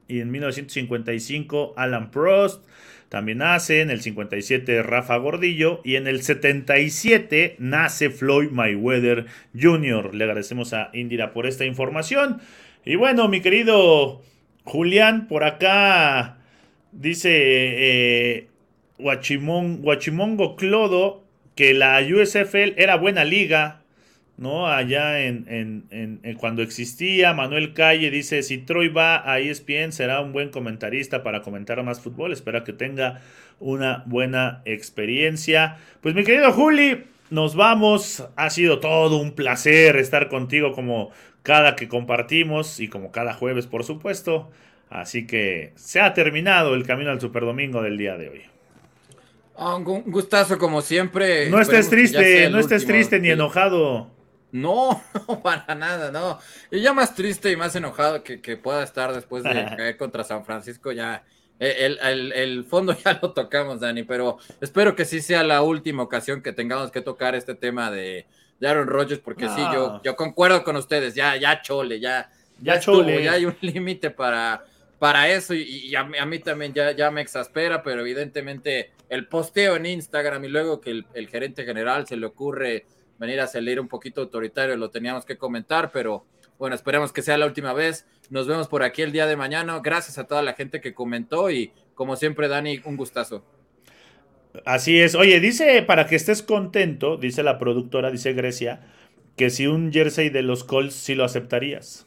[0.07, 2.63] y en 1955 Alan Prost
[3.09, 9.27] también nace, en el 57 Rafa Gordillo y en el 77 nace Floyd Mayweather
[9.59, 10.13] Jr.
[10.13, 12.41] Le agradecemos a Indira por esta información.
[12.83, 14.21] Y bueno, mi querido
[14.63, 16.39] Julián, por acá
[16.91, 18.47] dice eh,
[18.97, 21.23] Guachimongo Clodo
[21.55, 23.81] que la USFL era buena liga,
[24.37, 24.67] ¿no?
[24.67, 30.49] Allá en, cuando existía, Manuel Calle dice, si Troy va a ESPN será un buen
[30.49, 33.21] comentarista para comentar más fútbol, espero que tenga
[33.59, 35.77] una buena experiencia.
[36.01, 41.11] Pues mi querido Juli, nos vamos, ha sido todo un placer estar contigo como
[41.43, 44.51] cada que compartimos y como cada jueves, por supuesto.
[44.89, 48.41] Así que se ha terminado el camino al Superdomingo del día de hoy.
[49.57, 51.49] Ah, un gustazo como siempre.
[51.49, 54.14] No estés triste, no estés triste ni enojado.
[54.55, 56.39] No, no, para nada, no.
[56.71, 60.45] Y ya más triste y más enojado que, pueda estar después de caer contra San
[60.45, 61.25] Francisco, ya
[61.59, 61.97] eh,
[62.33, 66.53] el, fondo ya lo tocamos, Dani, pero espero que sí sea la última ocasión que
[66.53, 68.27] tengamos que tocar este tema de,
[68.63, 72.31] Aaron Rodgers, porque sí, yo, yo concuerdo con ustedes, ya, ya chole, ya,
[72.61, 73.23] ya, chole.
[73.23, 74.63] ya hay un límite para,
[74.99, 79.85] para eso y, a, mí, también ya, ya me exaspera, pero evidentemente el posteo en
[79.85, 82.85] Instagram y luego que el, gerente general se le ocurre
[83.19, 86.25] venir a salir un poquito autoritario, lo teníamos que comentar, pero
[86.57, 88.05] bueno, esperemos que sea la última vez.
[88.29, 89.79] Nos vemos por aquí el día de mañana.
[89.83, 93.43] Gracias a toda la gente que comentó y como siempre, Dani, un gustazo.
[94.65, 95.15] Así es.
[95.15, 98.81] Oye, dice, para que estés contento, dice la productora, dice Grecia,
[99.35, 102.05] que si un jersey de los Colts sí lo aceptarías.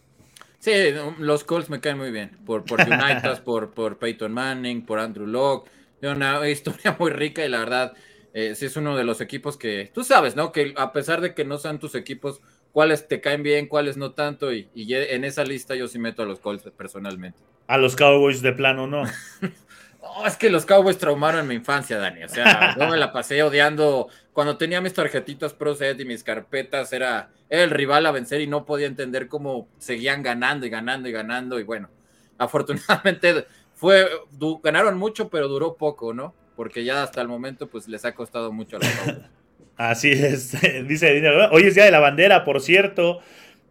[0.61, 0.73] Sí,
[1.19, 2.39] los Colts me caen muy bien.
[2.47, 2.79] Por, por
[3.45, 5.71] por, por Peyton Manning, por Andrew Locke.
[6.03, 7.93] Una historia muy rica y la verdad,
[8.39, 10.53] eh, sí es uno de los equipos que tú sabes, ¿no?
[10.53, 14.13] Que a pesar de que no sean tus equipos, cuáles te caen bien, cuáles no
[14.13, 14.53] tanto.
[14.53, 17.41] Y, y en esa lista yo sí meto a los Colts personalmente.
[17.67, 19.03] A los Cowboys de plano, no.
[20.01, 22.23] No, es que los Cowboys traumaron mi infancia, Dani.
[22.23, 24.09] O sea, yo me la pasé odiando.
[24.33, 28.47] Cuando tenía mis tarjetitas Pro Set y mis carpetas, era, el rival a vencer y
[28.47, 31.59] no podía entender cómo seguían ganando y ganando y ganando.
[31.59, 31.91] Y bueno,
[32.39, 34.09] afortunadamente fue,
[34.63, 36.33] ganaron mucho, pero duró poco, ¿no?
[36.59, 39.27] Porque ya hasta el momento, pues les ha costado mucho a los Cowboys.
[39.77, 40.57] Así es,
[40.89, 43.21] dice, hoy es día de la bandera, por cierto.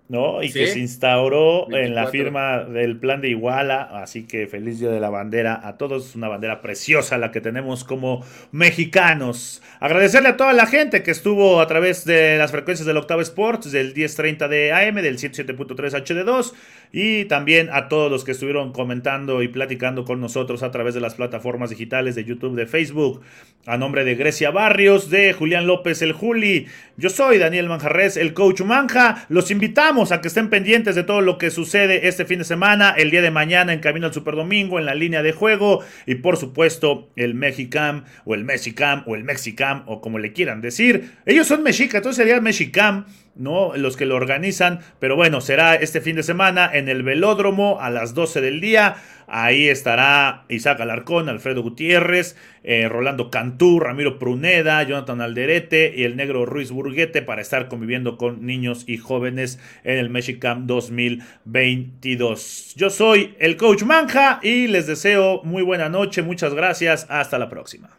[0.10, 0.42] ¿no?
[0.42, 4.90] Y que se instauró en la firma del plan de Iguala, así que feliz día
[4.90, 9.62] de la bandera a todos, una bandera preciosa la que tenemos como mexicanos.
[9.82, 13.72] Agradecerle a toda la gente que estuvo a través de las frecuencias del Octavo Sports,
[13.74, 16.54] del 1030 de AM, del 77.3 HD2
[16.92, 21.02] y también a todos los que estuvieron comentando y platicando con nosotros a través de
[21.02, 23.22] las plataformas digitales de YouTube, de Facebook.
[23.66, 28.34] A nombre de Grecia Barrios, de Julián López el Juli, yo soy Daniel Manjarres, el
[28.34, 29.26] coach Manja.
[29.30, 32.94] Los invitamos a que estén pendientes de todo lo que sucede este fin de semana,
[32.98, 36.38] el día de mañana en Camino al Superdomingo, en la línea de juego y por
[36.38, 41.12] supuesto el Mexicam o el Mexicam o el Mexicam o como le quieran decir.
[41.26, 43.06] Ellos son mexica, entonces sería Mexicam.
[43.38, 43.76] ¿No?
[43.76, 44.80] Los que lo organizan.
[45.00, 48.98] Pero bueno, será este fin de semana en el velódromo a las 12 del día.
[49.30, 56.16] Ahí estará Isaac Alarcón, Alfredo Gutiérrez, eh, Rolando Cantú, Ramiro Pruneda, Jonathan Alderete y el
[56.16, 62.76] negro Ruiz Burguete para estar conviviendo con niños y jóvenes en el Mexicam 2022.
[62.78, 66.22] Yo soy el coach Manja y les deseo muy buena noche.
[66.22, 67.06] Muchas gracias.
[67.10, 67.90] Hasta la próxima.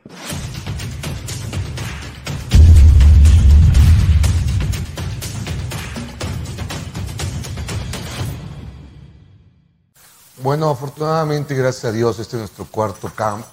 [10.49, 13.45] Bueno, afortunadamente, gracias a Dios, este es nuestro cuarto camp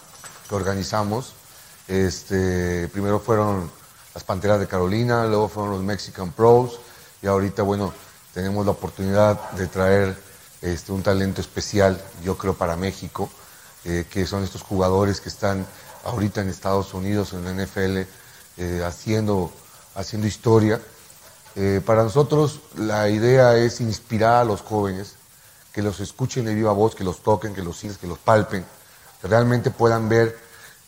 [0.47, 1.33] que organizamos.
[1.89, 3.69] Este, primero fueron
[4.13, 6.79] las Panteras de Carolina, luego fueron los Mexican Pros
[7.21, 7.93] y ahorita, bueno,
[8.33, 10.17] tenemos la oportunidad de traer
[10.61, 13.29] este, un talento especial, yo creo, para México,
[13.83, 15.67] eh, que son estos jugadores que están
[16.05, 18.07] ahorita en Estados Unidos, en la NFL,
[18.55, 19.51] eh, haciendo,
[19.95, 20.79] haciendo historia.
[21.57, 25.15] Eh, para nosotros la idea es inspirar a los jóvenes
[25.75, 28.65] que los escuchen de viva voz, que los toquen, que los sigan, que los palpen,
[29.21, 30.39] que realmente puedan ver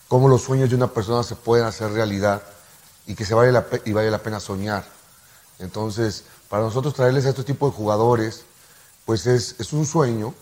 [0.08, 2.42] cómo los sueños de una persona se pueden hacer realidad
[3.06, 4.86] y que se vale la, y la pena soñar.
[5.60, 8.46] Entonces, para nosotros traerles a este tipo de jugadores,
[9.04, 10.34] pues es, es un sueño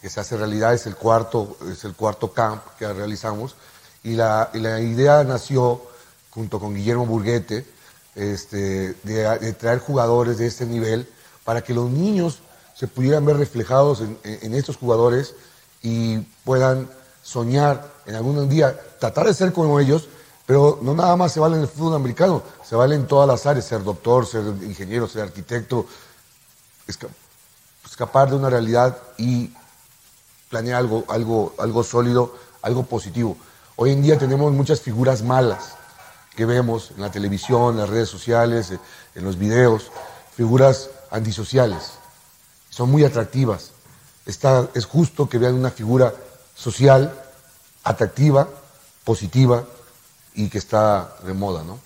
[0.00, 3.56] que se hace realidad, es el cuarto, es el cuarto camp que realizamos
[4.02, 5.82] y la, y la idea nació
[6.30, 7.66] junto con Guillermo Burguete
[8.14, 11.06] este, de traer jugadores de este nivel
[11.44, 12.40] para que los niños
[12.74, 15.34] se pudieran ver reflejados en, estos jugadores
[15.82, 16.88] y puedan
[17.22, 20.08] soñar en algún día, tratar de ser como ellos,
[20.46, 23.46] pero no nada más se vale en el fútbol americano, se vale en todas las
[23.46, 25.86] áreas, ser doctor, ser ingeniero, ser arquitecto,
[27.84, 29.52] escapar de una realidad y
[30.48, 33.36] planear algo, algo, algo sólido, algo positivo.
[33.76, 35.76] Hoy en día tenemos muchas figuras malas
[36.34, 38.72] que vemos en la televisión, en las redes sociales,
[39.14, 39.92] en los videos,
[40.34, 42.01] figuras antisociales
[42.72, 43.70] son muy atractivas.
[44.24, 46.14] Está, es justo que vean una figura
[46.54, 47.12] social,
[47.84, 48.48] atractiva,
[49.04, 49.64] positiva
[50.34, 51.78] y que está de moda, ¿no?